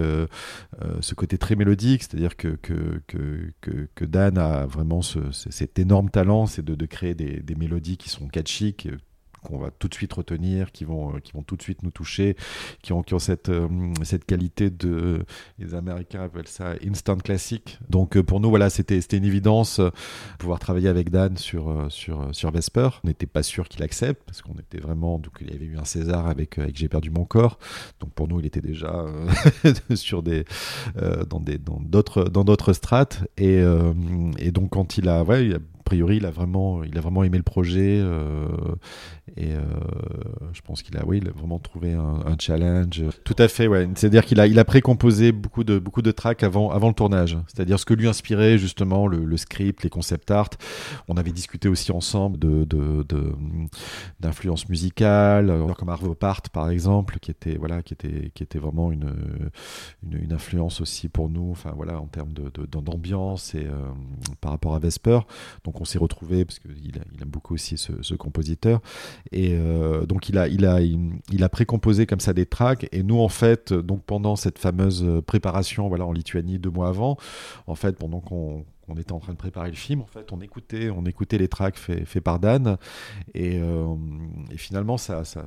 [1.00, 6.10] ce côté très mélodique, c'est-à-dire que, que, que, que, Dan a vraiment ce, cet énorme
[6.10, 8.74] talent, c'est de, de, créer des, des, mélodies qui sont catchy,
[9.46, 12.36] qu'on va tout de suite retenir, qui vont, qui vont tout de suite nous toucher,
[12.82, 13.68] qui ont, qui ont cette, euh,
[14.02, 15.24] cette qualité de.
[15.58, 17.78] Les Américains appellent ça instant classique.
[17.88, 19.90] Donc euh, pour nous, voilà, c'était une évidence euh,
[20.38, 22.88] pouvoir travailler avec Dan sur, euh, sur, sur Vesper.
[23.04, 25.18] On n'était pas sûr qu'il accepte, parce qu'on était vraiment.
[25.18, 27.58] Donc il y avait eu un César avec, avec J'ai perdu mon corps.
[28.00, 29.06] Donc pour nous, il était déjà
[29.94, 30.44] sur des,
[31.28, 31.40] dans
[31.80, 33.24] d'autres dans strates.
[33.36, 33.62] Et,
[34.38, 35.22] et donc quand il a.
[35.22, 38.48] Ouais, a priori, il a vraiment, il a vraiment aimé le projet euh,
[39.34, 39.60] et euh,
[40.52, 43.02] je pense qu'il a, oui, il a vraiment trouvé un, challenge.
[43.24, 43.88] Tout à fait, ouais.
[43.96, 47.36] C'est-à-dire qu'il a, il a précomposé beaucoup de, beaucoup de tracks avant, avant le tournage.
[47.48, 50.50] C'est-à-dire ce que lui inspirait justement le, le, script, les concept art.
[51.08, 53.04] On avait discuté aussi ensemble de, de,
[54.20, 58.92] d'influences musicales, comme Arvo Part par exemple, qui était, voilà, qui était, qui était vraiment
[58.92, 59.12] une,
[60.08, 61.50] une, influence aussi pour nous.
[61.50, 63.88] Enfin voilà, en termes de, d'ambiance et euh,
[64.40, 65.20] par rapport à Vesper.
[65.64, 68.80] Donc on s'est retrouvé parce qu'il il aime beaucoup aussi ce, ce compositeur
[69.32, 73.02] et euh, donc il a il a il, a précomposé comme ça des tracks et
[73.02, 77.16] nous en fait donc pendant cette fameuse préparation voilà en Lituanie deux mois avant
[77.66, 80.40] en fait pendant qu'on on était en train de préparer le film, en fait, on
[80.40, 82.76] écoutait, on écoutait les tracks faits fait par Dan,
[83.34, 83.94] et, euh,
[84.50, 85.46] et finalement, ça, ça,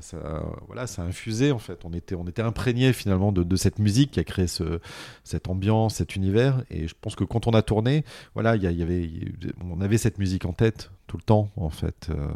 [0.68, 1.86] voilà, ça a infusé, en fait.
[1.86, 4.80] On était, on était imprégné finalement de, de, cette musique qui a créé ce,
[5.24, 8.04] cette ambiance, cet univers, et je pense que quand on a tourné,
[8.34, 9.10] voilà, il y, avait,
[9.64, 12.10] on avait cette musique en tête tout le temps, en fait.
[12.10, 12.28] Euh,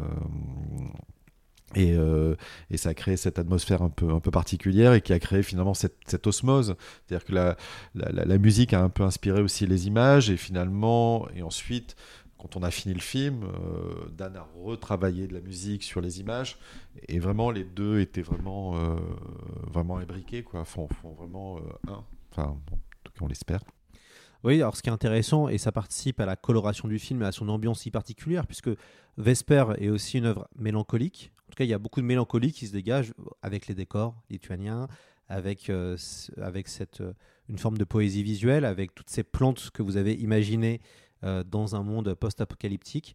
[1.74, 2.34] et, euh,
[2.70, 6.26] et, ça a créé cette atmosphère un peu, particulière et qui a créé finalement cette,
[6.26, 6.76] osmose.
[7.06, 7.56] C'est-à-dire que
[7.94, 11.96] la, musique a un peu inspiré aussi les images et finalement, et ensuite,
[12.44, 16.20] quand on a fini le film, euh, Dan a retravaillé de la musique sur les
[16.20, 16.58] images
[17.08, 18.96] et vraiment les deux étaient vraiment, euh,
[19.66, 22.04] vraiment imbriqués, quoi, font, font vraiment euh, un.
[22.30, 22.60] Enfin, en
[23.02, 23.60] tout cas, on l'espère.
[24.42, 27.26] Oui, alors ce qui est intéressant, et ça participe à la coloration du film et
[27.26, 28.68] à son ambiance si particulière, puisque
[29.16, 31.32] Vesper est aussi une œuvre mélancolique.
[31.54, 34.16] En tout cas, il y a beaucoup de mélancolie qui se dégage avec les décors
[34.28, 34.88] lituaniens,
[35.28, 35.96] avec, euh,
[36.42, 37.12] avec cette, euh,
[37.48, 40.80] une forme de poésie visuelle, avec toutes ces plantes que vous avez imaginées
[41.22, 43.14] euh, dans un monde post-apocalyptique.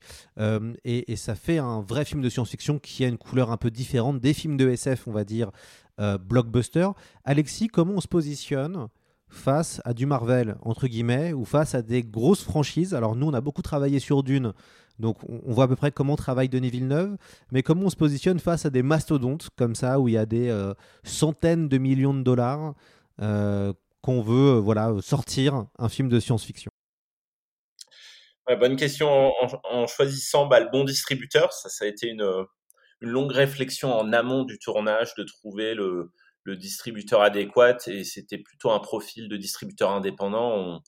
[0.85, 4.21] Et, ça fait un vrai film de science-fiction qui a une couleur un peu différente
[4.21, 5.51] des films de SF, on va dire,
[5.97, 6.87] blockbuster.
[7.25, 8.87] Alexis, comment on se positionne
[9.29, 12.93] face à du Marvel, entre guillemets, ou face à des grosses franchises.
[12.93, 14.53] Alors nous, on a beaucoup travaillé sur Dune,
[14.99, 17.17] donc on voit à peu près comment travaille Denis Villeneuve,
[17.51, 20.25] mais comment on se positionne face à des mastodontes comme ça, où il y a
[20.25, 20.73] des euh,
[21.03, 22.73] centaines de millions de dollars
[23.21, 26.71] euh, qu'on veut euh, voilà, sortir un film de science-fiction.
[28.59, 29.31] Bonne question.
[29.69, 32.27] En, choisissant bah, le bon distributeur, ça, a été une
[32.99, 36.11] longue réflexion en amont du tournage de trouver le,
[36.49, 40.81] le distributeur adéquat et c'était plutôt un profil de distributeur indépendant.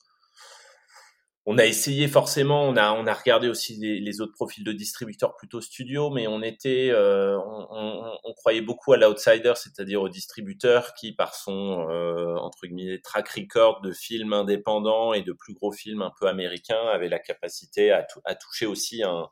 [1.46, 5.34] On, a essayé forcément, on a on a regardé aussi les, autres profils de distributeurs
[5.36, 11.12] plutôt studio, mais on était euh, on, croyait beaucoup à l'outsider, c'est-à-dire au distributeur qui
[11.12, 16.02] par son euh, entre guillemets track record de films indépendants et de plus gros films
[16.02, 18.04] un peu américains avait la capacité à,
[18.34, 19.28] toucher aussi un,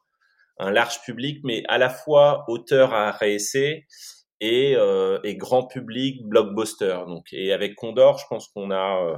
[0.59, 3.87] un large public, mais à la fois auteur à réessayer
[4.41, 6.99] et, euh, et grand public blockbuster.
[7.07, 9.16] Donc, et avec Condor, je pense qu'on a euh,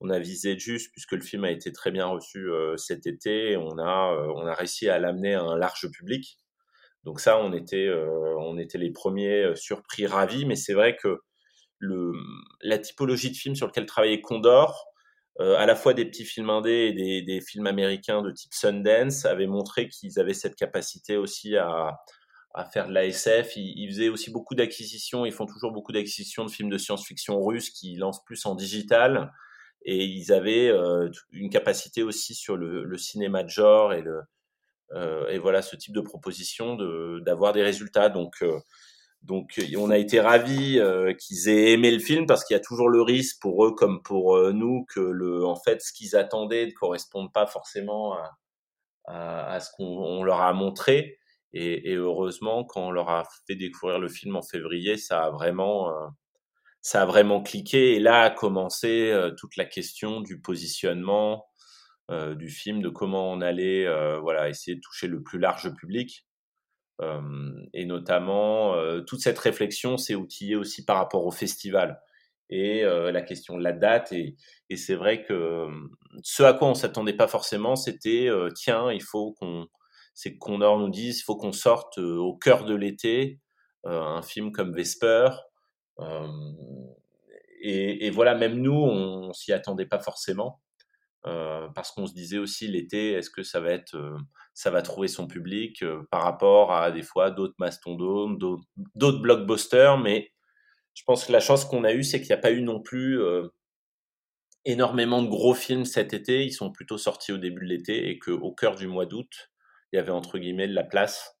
[0.00, 3.56] on a visé juste puisque le film a été très bien reçu euh, cet été.
[3.56, 6.38] On a on a réussi à l'amener à un large public.
[7.04, 7.90] Donc ça, on était
[8.38, 10.46] on était les premiers surpris, ravis.
[10.46, 11.20] Mais c'est vrai que
[11.78, 12.12] le
[12.62, 14.86] la typologie de film sur lequel travaillait Condor,
[15.38, 19.26] à la fois des petits films indés et des, des films américains de type Sundance,
[19.26, 21.98] avaient montré qu'ils avaient cette capacité aussi à
[22.54, 23.56] à faire de la SF.
[23.56, 25.26] Ils, ils faisaient aussi beaucoup d'acquisitions.
[25.26, 29.32] Ils font toujours beaucoup d'acquisitions de films de science-fiction russes qui lancent plus en digital.
[29.84, 34.22] Et ils avaient euh, une capacité aussi sur le, le, cinéma de genre et le
[34.92, 38.08] euh, et voilà ce type de proposition de d'avoir des résultats.
[38.08, 38.58] Donc euh,
[39.22, 40.80] Donc on a été ravis
[41.18, 44.02] qu'ils aient aimé le film parce qu'il y a toujours le risque pour eux comme
[44.02, 49.60] pour nous que le en fait ce qu'ils attendaient ne corresponde pas forcément à, à,
[49.60, 51.18] ce qu'on leur a montré.
[51.56, 55.90] Et, heureusement, quand on leur a fait découvrir le film en février, ça a vraiment,
[55.90, 56.08] euh,
[56.82, 57.94] ça a vraiment cliqué.
[57.94, 61.46] Et là a commencé euh, toute la question du positionnement
[62.10, 63.86] euh, du film, de comment on allait,
[64.20, 66.26] voilà, essayer de toucher le plus large public.
[67.72, 68.74] et notamment,
[69.06, 72.00] toute cette réflexion s'est outillée aussi par rapport au festival
[72.50, 74.12] et la question de la date.
[74.12, 74.36] Et,
[74.70, 75.68] et c'est vrai que
[76.22, 79.68] ce à quoi on s'attendait pas forcément, c'était tiens, il faut qu'on
[80.14, 83.40] c'est qu'on nous dise, faut qu'on sorte au cœur de l'été
[83.84, 85.30] un film comme Vesper.
[87.60, 90.60] Et, et, voilà, même nous, on, s'y attendait pas forcément.
[91.22, 93.96] parce qu'on se disait aussi l'été, est-ce que ça va être,
[94.54, 98.38] ça va trouver son public par rapport à des fois d'autres mastodontes,
[98.94, 100.32] d'autres blockbusters, mais
[100.94, 102.80] je pense que la chance qu'on a eue, c'est qu'il n'y a pas eu non
[102.80, 103.20] plus
[104.64, 106.44] énormément de gros films cet été.
[106.44, 109.52] Ils sont plutôt sortis au début de l'été et qu'au cœur du mois d'août,
[109.94, 111.38] il y avait entre guillemets de la place.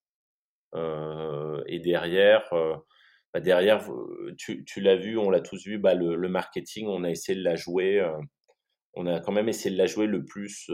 [0.76, 2.76] Euh, et derrière, euh,
[3.32, 3.84] bah derrière,
[4.38, 7.56] tu, l'as vu, on l'a tous vu, bah le, marketing, on a essayé de la
[7.56, 7.98] jouer.
[7.98, 8.16] Euh,
[8.94, 10.70] on a quand même essayé de la jouer le plus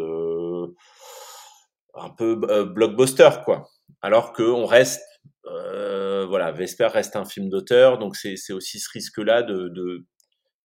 [1.94, 3.66] un peu blockbuster, quoi.
[4.02, 5.02] Alors qu'on reste,
[5.44, 10.04] voilà, Vesper reste un film d'auteur, donc c'est aussi ce risque-là de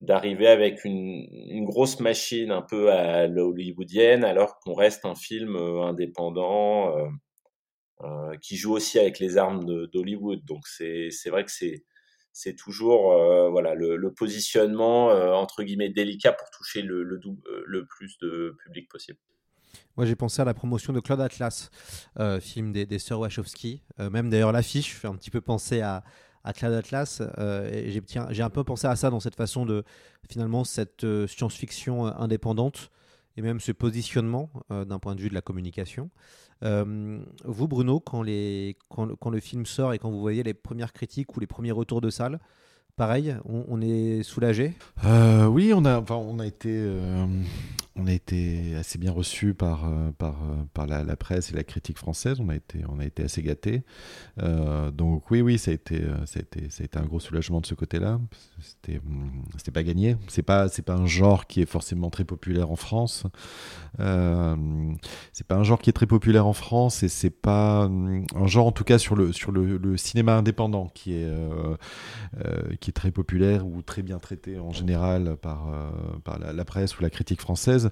[0.02, 5.82] d'arriver avec une, grosse machine un peu à l'hollywoodienne alors qu'on reste un film euh,
[5.82, 7.08] indépendant euh,
[8.02, 10.44] euh, qui joue aussi avec les armes d'Hollywood.
[10.46, 13.14] Donc c'est vrai que c'est toujours
[13.52, 19.20] voilà le, positionnement entre guillemets délicat pour toucher le, plus de public possible.
[19.98, 21.70] Moi, j'ai pensé à la promotion de Claude Atlas,
[22.42, 23.82] film des, des sœurs Wachowski.
[23.98, 26.04] même d'ailleurs, l'affiche fait un petit peu penser à,
[26.46, 27.22] à Cloud Atlas.
[27.38, 29.84] Euh, j'ai un peu pensé à ça dans cette façon de
[30.30, 32.92] finalement cette euh, science-fiction euh, indépendante
[33.36, 36.10] et même ce positionnement d'un point de vue de la communication.
[36.62, 41.46] vous, Bruno, quand, le film sort et quand vous voyez les premières critiques ou les
[41.46, 42.40] premiers retours de salle,
[42.96, 44.74] pareil, on, est soulagé?
[45.50, 46.90] Oui, on a, enfin, on a été
[47.98, 51.98] on a été assez bien reçu par, euh, par, euh, la, presse et la critique
[51.98, 52.40] française.
[52.42, 53.84] On a été, on a été assez gâtés.
[54.42, 57.22] Euh, donc oui, oui, ça a, été, ça, a été, ça a été un gros
[57.22, 58.20] soulagement de ce côté-là.
[58.60, 59.00] C'était,
[59.58, 60.18] c'était pas gagné.
[60.28, 63.24] C'est pas, c'est pas un genre qui est forcément très populaire en France.
[64.02, 64.56] Euh,
[65.32, 68.68] c'est pas un genre qui est très populaire en France et c'est pas un genre,
[68.68, 71.34] en tout cas, sur le, sur le, cinéma indépendant qui est,
[72.82, 75.70] qui est très populaire ou très bien traité en général par,
[76.26, 77.85] par la presse ou la critique française.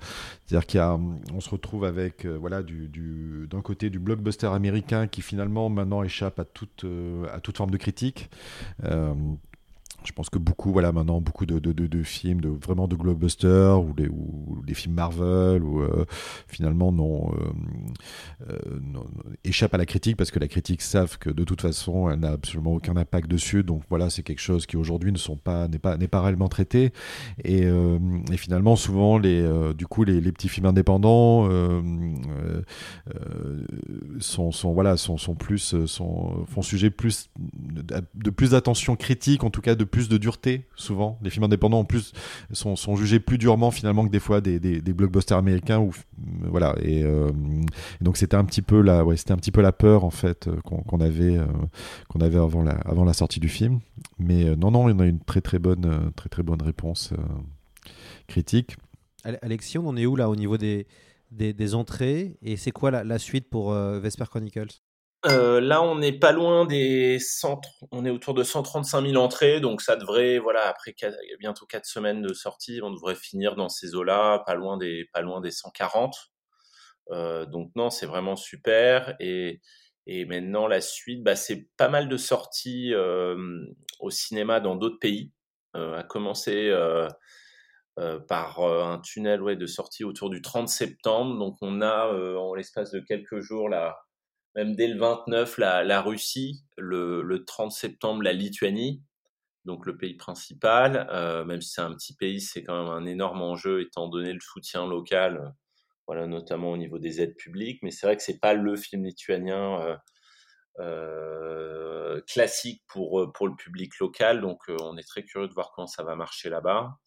[0.46, 5.22] C'est-à-dire qu'on se retrouve avec, euh, voilà, du, du, d'un côté du blockbuster américain qui
[5.22, 8.30] finalement maintenant échappe à toute, euh, à toute forme de critique.
[10.06, 13.82] Je pense que beaucoup, voilà, maintenant, beaucoup de, de, de, films, de, vraiment de blockbusters
[13.82, 16.06] ou des, ou des films Marvel, ou euh,
[16.48, 18.80] finalement non, euh, euh,
[19.44, 22.32] échappent à la critique parce que la critique savent que de toute façon, elle n'a
[22.32, 23.64] absolument aucun impact dessus.
[23.64, 26.92] Donc voilà, c'est quelque chose qui aujourd'hui ne pas, n'est pas, pas réellement traité.
[27.44, 27.98] Et, euh,
[28.32, 29.44] et, finalement, souvent, les,
[29.76, 31.50] du coup, les, petits films indépendants
[34.20, 37.84] sont, sont, voilà, sont, sont plus, sont, font sujet plus de,
[38.16, 41.20] de plus d'attention critique, en tout cas de plus de dureté, souvent.
[41.22, 42.14] Les films indépendants, en plus,
[42.52, 45.80] sont, jugés plus durement, finalement, que des fois des, blockbusters américains.
[45.80, 45.92] Où,
[46.42, 46.76] voilà.
[46.82, 47.30] Et, euh,
[48.02, 50.10] et donc, c'était un, petit peu la, ouais, c'était un petit peu la peur, en
[50.10, 51.46] fait, euh, qu'on avait, euh,
[52.10, 53.82] qu'on avait avant, la, avant la sortie du film.
[54.18, 57.14] Mais non, non, il y en a une très, très bonne, très, très bonne réponse
[58.28, 58.78] critique.
[59.44, 60.88] Alexis, on en est où, là, au niveau des,
[61.30, 62.36] des, entrées?
[62.42, 64.82] Et c'est quoi la, suite pour Vesper Chronicles?
[65.26, 67.86] Euh, là, on n'est pas loin des centres.
[67.92, 70.94] On est autour de 135 000 entrées, donc ça devrait, voilà, après
[71.40, 75.22] bientôt quatre semaines de sortie, on devrait finir dans ces eaux-là, pas loin des, pas
[75.22, 76.14] loin des 140.
[77.12, 79.16] Euh, donc non, c'est vraiment super.
[79.20, 79.62] Et,
[80.08, 83.66] et maintenant, la suite, bah, c'est pas mal de sorties euh,
[84.00, 85.32] au cinéma dans d'autres pays.
[85.76, 86.72] Euh, à commencer
[88.28, 91.38] par un tunnel ouais, de sortie autour du 30 septembre.
[91.40, 92.08] Donc on a,
[92.38, 93.98] en l'espace de quelques jours, là
[94.56, 99.02] même dès le 29, la, Russie, le, le, 30 septembre, la Lituanie,
[99.66, 103.06] donc le pays principal, euh, même si c'est un petit pays, c'est quand même un
[103.06, 105.50] énorme enjeu étant donné le soutien local, euh,
[106.08, 107.80] voilà, notamment au niveau des aides publiques.
[107.82, 109.96] Mais c'est vrai que c'est pas le film lituanien euh,
[110.80, 115.88] euh classique pour pour le public local, donc on est très curieux de voir comment
[115.88, 116.98] ça va marcher là-bas.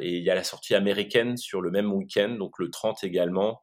[0.00, 3.62] Et il y a la sortie américaine sur le même week-end, donc le 30 également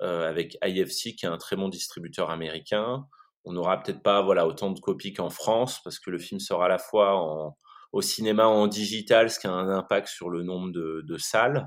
[0.00, 3.06] avec IFC qui est un très bon distributeur américain.
[3.44, 6.66] on n'aura peut-être pas voilà autant de copies qu'en France parce que le film sera
[6.66, 7.56] à la fois en,
[7.92, 11.66] au cinéma en digital, ce qui a un impact sur le nombre de, de salles.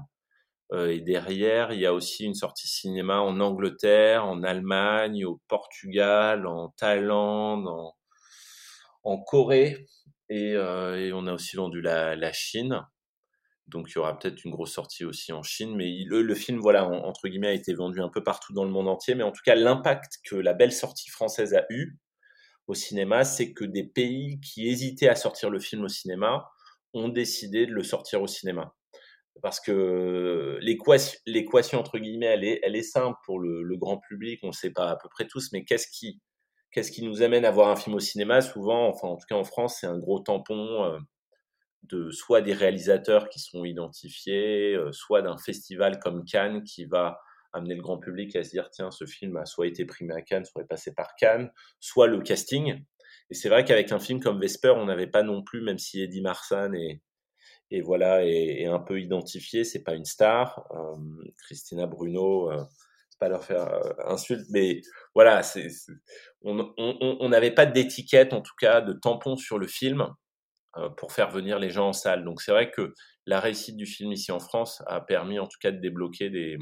[0.72, 5.42] Euh, et derrière, il y a aussi une sortie cinéma en Angleterre, en Allemagne, au
[5.48, 7.96] Portugal, en Thaïlande, en,
[9.04, 9.88] en Corée.
[10.30, 12.86] Et, euh, et, on a aussi vendu la, la Chine.
[13.70, 16.88] Donc il y aura peut-être une grosse sortie aussi en Chine, mais le, film, voilà,
[16.88, 19.16] entre guillemets, a été vendu un peu partout dans le monde entier.
[19.16, 21.98] Mais en tout cas, l'impact que la belle sortie française a eu
[22.68, 26.50] au cinéma, c'est que des pays qui hésitaient à sortir le film au cinéma
[26.94, 28.76] ont décidé de le sortir au cinéma.
[29.42, 34.72] Parce que l'équation, entre guillemets, elle est, simple pour le, grand public, on ne sait
[34.72, 36.20] pas à peu près tous, mais qu'est-ce qui,
[36.72, 38.42] qu'est-ce qui nous amène à voir un film au cinéma?
[38.42, 41.00] Souvent, enfin en tout cas en France, c'est un gros tampon euh,
[41.84, 47.20] de soit des réalisateurs qui sont identifiés, euh, soit d'un festival comme Cannes qui va
[47.54, 50.22] amener le grand public à se dire tiens ce film a soit été primé à
[50.22, 52.84] Cannes, soit est passé par Cannes, soit le casting.
[53.32, 56.02] Et c'est vrai qu'avec un film comme Vesper, on n'avait pas non plus, même si
[56.02, 57.02] Eddie Marsan est,
[57.72, 60.68] et voilà est, un peu identifié, c'est pas une star.
[60.72, 60.96] Euh,
[61.38, 62.64] Christina Bruno, euh,
[63.10, 63.70] c'est pas leur faire
[64.08, 64.82] insulte, mais
[65.14, 65.68] voilà, c'est,
[66.44, 70.08] on n'avait pas d'étiquette en tout cas de tampon sur le film
[70.98, 72.24] pour faire venir les gens en salle.
[72.24, 72.94] Donc c'est vrai que
[73.26, 76.58] la réussite du film ici en France a permis en tout cas de débloquer des,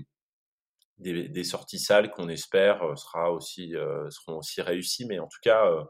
[1.00, 5.06] des, sorties salles qu'on espère euh, sera aussi, euh, seront aussi réussies.
[5.06, 5.84] Mais en tout cas, euh,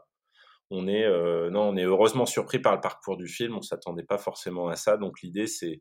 [0.70, 3.56] on est, euh, non, on est heureusement surpris par le parcours du film.
[3.56, 4.96] On s'attendait pas forcément à ça.
[4.96, 5.80] Donc l'idée, c'est,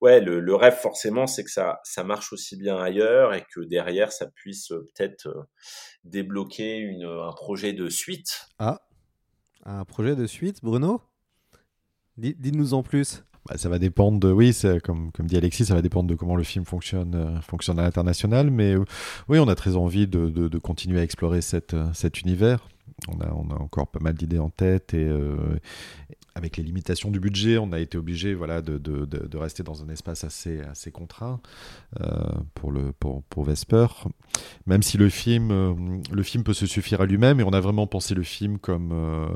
[0.00, 3.60] ouais, le, le, rêve forcément, c'est que ça, ça marche aussi bien ailleurs et que
[3.60, 5.28] derrière, ça puisse peut-être
[6.02, 8.48] débloquer une, un projet de suite.
[8.58, 8.80] Ah,
[9.64, 11.00] un projet de suite, Bruno?
[12.16, 13.24] Dites-nous en plus.
[13.46, 16.36] Bah, ça va dépendre de, oui, comme, comme dit Alexis, ça va dépendre de comment
[16.36, 18.50] le film fonctionne, euh, fonctionne à l'international.
[18.50, 18.84] Mais euh,
[19.28, 22.66] oui, on a très envie de, de, continuer à explorer cette, cet univers.
[23.08, 25.58] On a, on a encore pas mal d'idées en tête et, euh,
[26.34, 30.24] avec les limitations du budget, on a été obligé voilà, de, rester dans un espace
[30.24, 31.40] assez, contraint
[32.00, 32.06] euh,
[32.54, 33.86] pour, le, pour, Vesper.
[34.66, 35.74] Même si le film, euh,
[36.10, 38.90] le film peut se suffire à lui-même, et on a vraiment pensé le film comme,
[38.92, 39.28] euh,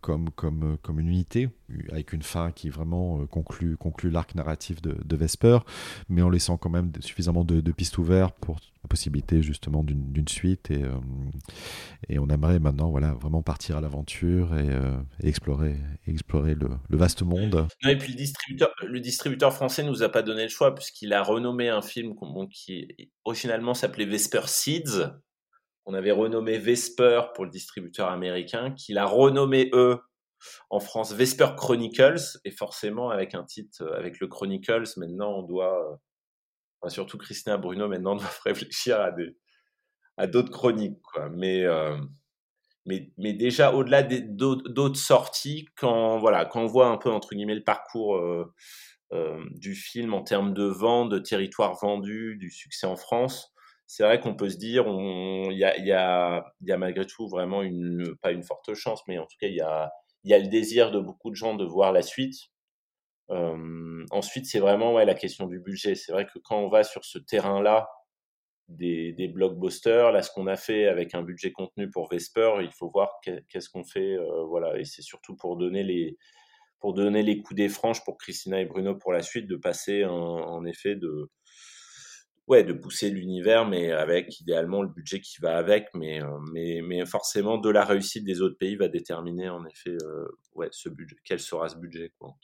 [0.00, 1.50] comme, comme, comme une unité,
[1.90, 5.58] avec une fin qui vraiment conclut, conclut l'arc narratif de, Vesper,
[6.08, 10.70] mais en laissant quand même suffisamment de, pistes ouvertes pour la possibilité justement d'une suite.
[10.70, 10.82] Et,
[12.08, 14.54] et on aimerait maintenant voilà, vraiment partir à l'aventure
[15.22, 17.68] et explorer, explorer le, vaste monde.
[17.86, 21.22] Et puis le distributeur, le distributeur français nous a pas donné le choix puisqu'il a
[21.22, 22.14] renommé un film
[22.50, 22.88] qui
[23.24, 25.10] originalement s'appelait Vesper Seeds.
[25.84, 29.98] On avait renommé Vesper pour le distributeur américain, qu'il a renommé eux
[30.70, 35.98] en France Vesper Chronicles et forcément avec un titre avec le Chronicles maintenant on doit
[36.80, 39.10] enfin, surtout Christina Bruno maintenant doit réfléchir à
[40.18, 40.98] à d'autres chroniques
[41.32, 41.96] mais euh,
[42.86, 47.54] mais, mais déjà au-delà d'autres sorties, quand voilà, quand on voit un peu entre guillemets
[47.54, 48.52] le parcours euh,
[49.12, 53.52] euh, du film en termes de vente, de territoire vendu, du succès en France,
[53.86, 57.28] c'est vrai qu'on peut se dire, il y a, y, a, y a malgré tout
[57.28, 59.92] vraiment une, pas une forte chance, mais en tout cas il y a,
[60.24, 62.36] y a le désir de beaucoup de gens de voir la suite.
[63.30, 65.94] Euh, ensuite, c'est vraiment ouais, la question du budget.
[65.94, 67.88] C'est vrai que quand on va sur ce terrain-là,
[68.68, 70.12] des, blockbusters.
[70.12, 73.68] Là, ce qu'on a fait avec un budget contenu pour Vesper, il faut voir qu'est-ce
[73.68, 74.16] qu'on fait.
[74.16, 76.16] Euh, voilà, et c'est surtout pour donner les
[76.78, 80.04] pour donner les coups des franches pour Christina et Bruno pour la suite, de passer
[80.04, 81.30] en, effet de
[82.48, 85.88] ouais de pousser l'univers, mais avec idéalement le budget qui va avec.
[85.94, 89.96] Mais euh, mais mais forcément, de la réussite des autres pays va déterminer en effet
[90.02, 92.34] euh, ouais ce budget, quel sera ce budget quoi.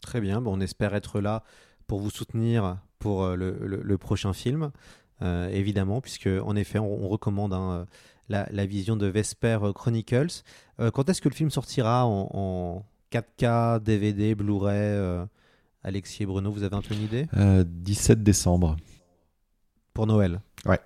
[0.00, 1.44] Très bien, bon, on espère être là
[1.88, 4.70] pour vous soutenir pour euh, le, le, le prochain film,
[5.22, 7.86] euh, évidemment, puisque en effet, on, on recommande hein,
[8.28, 10.42] la, la, vision de Vesper Chronicles.
[10.80, 15.24] Euh, quand est-ce que le film sortira en, en 4K, DVD, Blu-ray euh,
[15.82, 17.26] Alexis et Bruno, vous avez un peu une idée?
[17.34, 18.76] 17 décembre.
[19.92, 20.40] Pour Noël?
[20.66, 20.78] Ouais.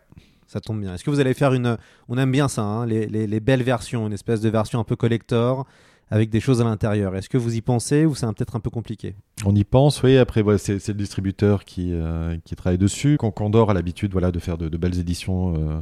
[0.46, 0.94] Ça tombe bien.
[0.94, 1.76] Est-ce que vous allez faire une...
[2.08, 4.84] On aime bien ça, hein, les, les, les, belles versions, une espèce de version un
[4.84, 5.66] peu collector
[6.10, 7.16] avec des choses à l'intérieur.
[7.16, 9.14] Est-ce que vous y pensez ou c'est peut-être un peu compliqué
[9.46, 10.18] On y pense, oui.
[10.18, 13.16] Après, voilà, c'est le distributeur qui, euh, qui travaille dessus.
[13.16, 15.80] Condor a l'habitude voilà, de faire de, de belles éditions, euh,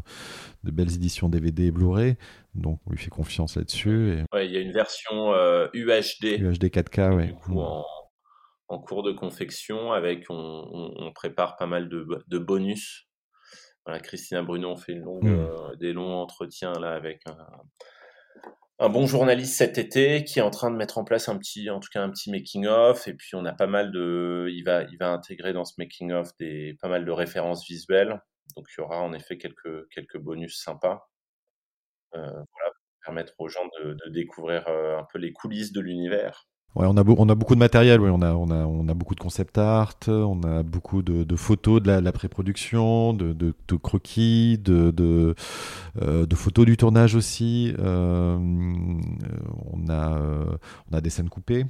[0.62, 2.16] de belles éditions DVD et Blu-ray.
[2.54, 4.12] Donc, on lui fait confiance là-dessus.
[4.12, 4.24] Et...
[4.32, 6.38] Ouais, il y a une version euh, UHD.
[6.38, 7.26] UHD 4K, oui.
[7.26, 7.84] Du coup, en,
[8.68, 13.08] en, cours de confection, avec on, on, on prépare pas mal de, de bonus.
[13.84, 15.76] Voilà, Christina Bruno, on fait une longue, mmh.
[15.80, 17.22] des longs entretiens là avec
[18.80, 21.68] un bon journaliste cet été qui est en train de mettre en place un petit,
[21.68, 23.06] en tout cas un petit making of.
[23.08, 26.12] Et puis on a pas mal de, il va, il va intégrer dans ce making
[26.12, 28.20] of des pas mal de références visuelles.
[28.56, 31.10] donc il y aura en effet quelques, quelques bonus sympas.
[32.12, 36.48] voilà, pour permettre aux gens de, de découvrir un peu les coulisses de l'univers.
[36.76, 38.10] On a, beaucoup de matériel, oui.
[38.12, 43.12] on, a, beaucoup de concept art, on a beaucoup de, photos de la, la pré-production,
[43.12, 47.74] de, croquis, euh, de, photos du tournage aussi.
[47.80, 48.38] Euh,
[49.72, 51.66] on, a, des scènes coupées,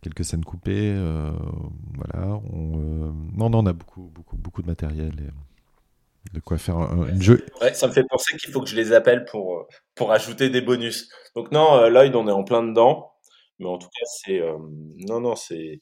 [0.00, 0.94] quelques scènes coupées.
[0.94, 1.30] Euh,
[1.94, 2.40] voilà.
[2.54, 5.12] On, non, non, on a beaucoup, beaucoup, beaucoup de matériel.
[6.32, 7.44] De quoi faire un, jeu.
[7.74, 11.10] Ça me fait penser qu'il faut que je les appelle pour, pour ajouter des bonus.
[11.36, 13.11] Donc non, Lloyd, on est en plein dedans.
[13.62, 14.40] Mais en tout cas, c'est
[15.08, 15.80] non, non, c'est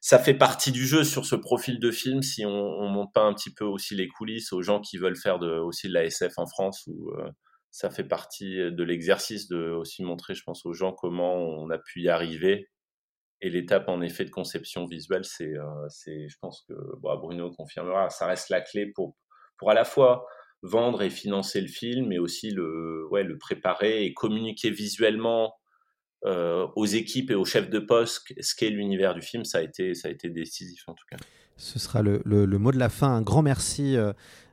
[0.00, 3.22] ça fait partie du jeu sur ce profil de film si on, on, monte pas
[3.22, 6.38] un petit peu aussi les coulisses aux gens qui veulent faire aussi de la SF
[6.38, 7.12] en France ou
[7.70, 11.78] ça fait partie de l'exercice de aussi montrer, je pense, aux gens comment on a
[11.78, 12.68] pu y arriver.
[13.42, 15.52] Et l'étape en effet de conception visuelle, c'est,
[15.88, 19.16] c'est, je pense que bon, Bruno confirmera, ça reste la clé pour
[19.56, 20.26] pour à la fois
[20.62, 25.54] vendre et financer le film, mais aussi le ouais le préparer et communiquer visuellement
[26.24, 29.62] euh, aux équipes et aux chefs de poste ce qu'est l'univers du film, ça a,
[29.62, 31.16] été, ça a été décisif en tout cas.
[31.56, 33.08] Ce sera le, le, le mot de la fin.
[33.08, 33.96] Un grand merci.
[33.96, 34.12] Euh,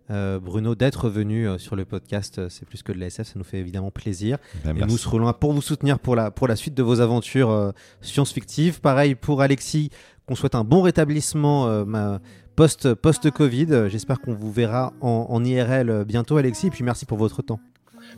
[0.10, 2.48] euh, Bruno, d'être venu euh, sur le podcast.
[2.50, 4.38] C'est plus que de la SF, ça nous fait évidemment plaisir.
[4.64, 7.02] Ben, et nous serons là pour vous soutenir pour la, pour la suite de vos
[7.02, 8.80] aventures euh, science-fictives.
[8.80, 9.90] Pareil pour Alexis,
[10.26, 12.22] qu'on souhaite un bon rétablissement ma,
[12.56, 13.90] post, post-Covid.
[13.90, 16.68] J'espère qu'on vous verra en, en IRL bientôt, Alexis.
[16.68, 17.60] Et puis merci pour votre temps.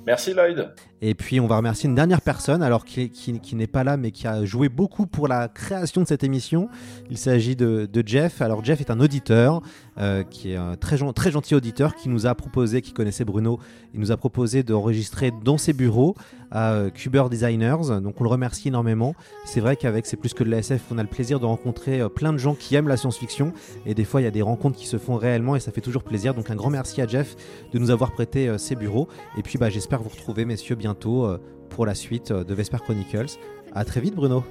[0.06, 0.74] Merci Lloyd.
[1.02, 3.12] Et puis on va remercier une dernière personne, alors qui,
[3.54, 6.68] n'est pas là, mais qui a joué beaucoup pour la création de cette émission.
[7.10, 8.42] Il s'agit de, Jeff.
[8.42, 9.62] Alors Jeff est un auditeur,
[9.98, 13.60] euh, qui est un très, très gentil auditeur, qui nous a proposé, qui connaissait Bruno,
[13.94, 16.16] il nous a proposé d'enregistrer dans ses bureaux
[16.52, 18.02] à euh, Cuber Designers.
[18.02, 19.16] Donc on le remercie énormément.
[19.46, 22.02] C'est vrai qu'avec C'est plus que de la SF, on a le plaisir de rencontrer
[22.02, 23.54] euh, plein de gens qui aiment la science-fiction.
[23.86, 25.82] Et des fois, il y a des rencontres qui se font réellement et ça fait
[25.82, 26.34] toujours plaisir.
[26.34, 27.36] Donc un grand merci à Jeff
[27.72, 29.08] de nous avoir prêté ses bureaux.
[29.38, 31.26] Et puis bah, j'espère vous retrouver, messieurs, bientôt
[31.70, 33.38] pour la suite de Vesper Chronicles.
[33.74, 34.44] À très vite, Bruno.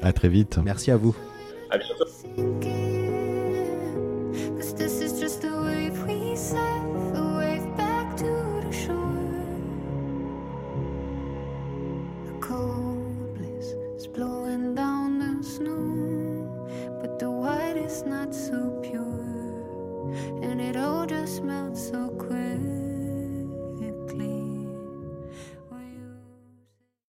[0.00, 0.60] À très vite.
[0.64, 1.16] Merci à vous.
[1.70, 2.04] À bientôt.
[18.06, 19.00] not so pure,
[20.42, 22.08] and it all just melts so